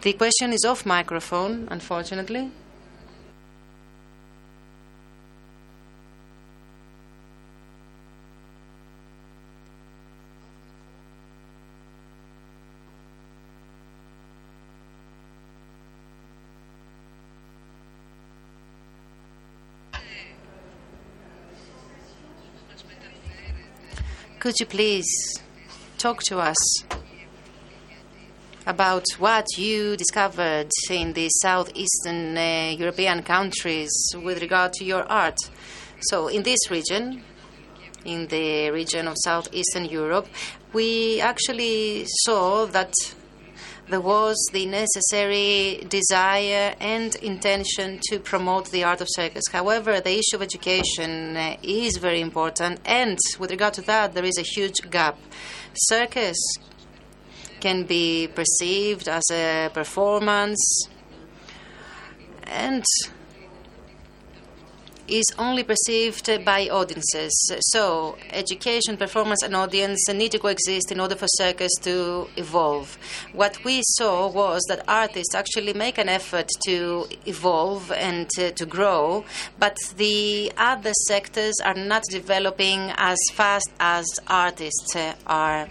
The 0.08 0.14
question 0.14 0.54
is 0.54 0.64
off 0.64 0.86
microphone, 0.86 1.68
unfortunately. 1.70 2.50
Could 24.38 24.58
you 24.58 24.64
please 24.64 25.04
talk 25.98 26.22
to 26.28 26.38
us 26.38 26.56
about 28.68 29.04
what 29.18 29.46
you 29.56 29.96
discovered 29.96 30.70
in 30.90 31.14
the 31.14 31.28
southeastern 31.42 32.36
uh, 32.36 32.74
European 32.78 33.22
countries 33.22 33.90
with 34.22 34.42
regard 34.42 34.74
to 34.74 34.84
your 34.84 35.04
art. 35.10 35.38
So, 36.00 36.28
in 36.28 36.42
this 36.42 36.70
region, 36.70 37.22
in 38.04 38.26
the 38.26 38.70
region 38.70 39.08
of 39.08 39.14
southeastern 39.24 39.86
Europe, 39.86 40.28
we 40.74 41.18
actually 41.18 42.04
saw 42.24 42.66
that 42.66 42.92
there 43.88 44.02
was 44.02 44.36
the 44.52 44.66
necessary 44.66 45.82
desire 45.88 46.74
and 46.78 47.14
intention 47.16 47.98
to 48.10 48.18
promote 48.18 48.70
the 48.70 48.84
art 48.84 49.00
of 49.00 49.08
circus. 49.10 49.44
However, 49.50 49.98
the 49.98 50.18
issue 50.18 50.36
of 50.36 50.42
education 50.42 51.38
uh, 51.38 51.56
is 51.62 51.96
very 51.96 52.20
important, 52.20 52.80
and 52.84 53.18
with 53.40 53.50
regard 53.50 53.72
to 53.74 53.82
that, 53.82 54.12
there 54.12 54.26
is 54.26 54.36
a 54.36 54.42
huge 54.42 54.90
gap. 54.90 55.18
Circus 55.72 56.36
can 57.60 57.84
be 57.84 58.28
perceived 58.34 59.08
as 59.08 59.24
a 59.30 59.70
performance 59.72 60.88
and 62.44 62.84
is 65.08 65.24
only 65.38 65.64
perceived 65.64 66.44
by 66.44 66.68
audiences. 66.68 67.32
So, 67.72 68.16
education, 68.30 68.96
performance, 68.96 69.42
and 69.42 69.56
audience 69.56 70.06
need 70.08 70.32
to 70.32 70.38
coexist 70.38 70.92
in 70.92 71.00
order 71.00 71.16
for 71.16 71.26
circus 71.28 71.72
to 71.82 72.28
evolve. 72.36 72.98
What 73.32 73.64
we 73.64 73.80
saw 73.82 74.28
was 74.28 74.62
that 74.68 74.84
artists 74.86 75.34
actually 75.34 75.72
make 75.72 75.98
an 75.98 76.08
effort 76.08 76.48
to 76.66 77.06
evolve 77.26 77.90
and 77.92 78.28
to, 78.30 78.52
to 78.52 78.66
grow, 78.66 79.24
but 79.58 79.76
the 79.96 80.52
other 80.56 80.92
sectors 81.06 81.54
are 81.64 81.74
not 81.74 82.04
developing 82.10 82.92
as 82.96 83.18
fast 83.32 83.70
as 83.80 84.06
artists 84.28 84.96
are 85.26 85.68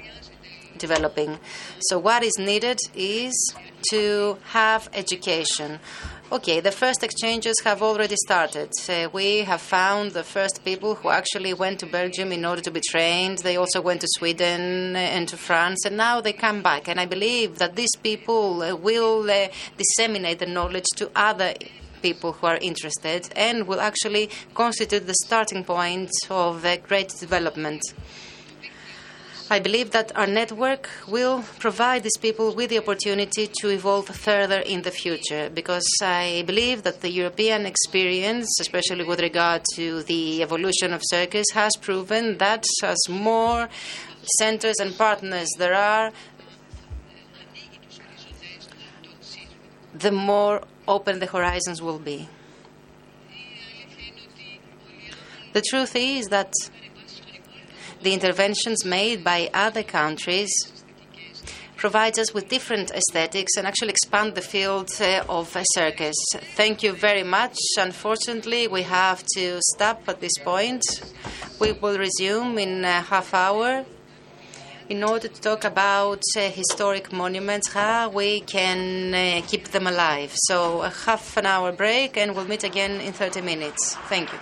developing. 0.77 1.39
So, 1.79 1.99
what 1.99 2.23
is 2.23 2.37
needed 2.37 2.79
is 2.95 3.33
to 3.91 4.37
have 4.45 4.89
education. 4.93 5.79
Okay, 6.29 6.59
the 6.59 6.71
first 6.71 7.03
exchanges 7.03 7.55
have 7.63 7.81
already 7.81 8.17
started. 8.17 8.69
Uh, 8.89 9.07
we 9.13 9.39
have 9.39 9.61
found 9.61 10.11
the 10.11 10.23
first 10.25 10.65
people 10.65 10.95
who 10.95 11.09
actually 11.09 11.53
went 11.53 11.79
to 11.79 11.85
Belgium 11.85 12.33
in 12.33 12.43
order 12.43 12.61
to 12.61 12.71
be 12.71 12.81
trained. 12.81 13.37
They 13.37 13.55
also 13.55 13.79
went 13.79 14.01
to 14.01 14.07
Sweden 14.17 14.97
and 14.97 15.25
to 15.29 15.37
France, 15.37 15.85
and 15.85 15.95
now 15.95 16.19
they 16.19 16.33
come 16.33 16.61
back. 16.61 16.89
And 16.89 16.99
I 16.99 17.05
believe 17.05 17.59
that 17.59 17.77
these 17.77 17.95
people 18.03 18.61
uh, 18.61 18.75
will 18.75 19.29
uh, 19.31 19.47
disseminate 19.77 20.39
the 20.39 20.47
knowledge 20.47 20.87
to 20.97 21.09
other 21.15 21.53
people 22.01 22.33
who 22.33 22.47
are 22.47 22.57
interested 22.57 23.29
and 23.35 23.65
will 23.65 23.79
actually 23.79 24.29
constitute 24.53 25.07
the 25.07 25.15
starting 25.25 25.63
point 25.63 26.11
of 26.29 26.65
a 26.65 26.77
great 26.77 27.09
development. 27.19 27.81
I 29.49 29.59
believe 29.59 29.91
that 29.91 30.11
our 30.17 30.27
network 30.27 30.89
will 31.07 31.41
provide 31.59 32.03
these 32.03 32.17
people 32.17 32.53
with 32.53 32.69
the 32.69 32.79
opportunity 32.79 33.49
to 33.61 33.69
evolve 33.69 34.07
further 34.09 34.59
in 34.59 34.81
the 34.81 34.91
future 34.91 35.49
because 35.49 35.87
I 36.01 36.43
believe 36.45 36.83
that 36.83 36.99
the 36.99 37.09
European 37.09 37.65
experience, 37.65 38.59
especially 38.59 39.05
with 39.05 39.21
regard 39.21 39.61
to 39.75 40.03
the 40.03 40.43
evolution 40.43 40.91
of 40.91 41.01
circus, 41.05 41.45
has 41.53 41.71
proven 41.77 42.39
that 42.39 42.65
as 42.83 42.97
more 43.07 43.69
centers 44.37 44.75
and 44.81 44.97
partners 44.97 45.47
there 45.57 45.75
are, 45.75 46.11
the 49.93 50.11
more 50.11 50.63
open 50.89 51.19
the 51.19 51.25
horizons 51.25 51.81
will 51.81 51.99
be. 51.99 52.27
The 55.53 55.61
truth 55.61 55.95
is 55.95 56.27
that 56.27 56.51
the 58.01 58.13
interventions 58.13 58.85
made 58.85 59.23
by 59.23 59.49
other 59.53 59.83
countries 59.83 60.49
provides 61.77 62.17
us 62.17 62.33
with 62.33 62.49
different 62.49 62.91
aesthetics 62.91 63.55
and 63.55 63.67
actually 63.67 63.89
expand 63.89 64.35
the 64.35 64.41
field 64.41 64.89
uh, 64.99 65.23
of 65.29 65.55
circus. 65.73 66.15
Thank 66.55 66.83
you 66.83 66.93
very 66.93 67.23
much. 67.23 67.57
Unfortunately, 67.77 68.67
we 68.67 68.81
have 68.81 69.23
to 69.35 69.59
stop 69.61 70.01
at 70.09 70.19
this 70.19 70.37
point. 70.39 70.83
We 71.59 71.73
will 71.73 71.97
resume 71.97 72.57
in 72.57 72.83
a 72.83 73.01
half 73.01 73.33
hour 73.33 73.85
in 74.89 75.03
order 75.03 75.27
to 75.27 75.41
talk 75.41 75.65
about 75.65 76.21
uh, 76.37 76.49
historic 76.49 77.11
monuments, 77.11 77.71
how 77.73 78.09
we 78.09 78.39
can 78.41 79.13
uh, 79.13 79.41
keep 79.45 79.67
them 79.69 79.85
alive. 79.85 80.31
So, 80.33 80.81
a 80.81 80.89
half 80.89 81.35
an 81.37 81.45
hour 81.45 81.71
break, 81.73 82.17
and 82.17 82.35
we'll 82.35 82.47
meet 82.47 82.63
again 82.63 83.01
in 83.01 83.11
30 83.11 83.41
minutes. 83.41 83.95
Thank 84.07 84.31
you. 84.31 84.39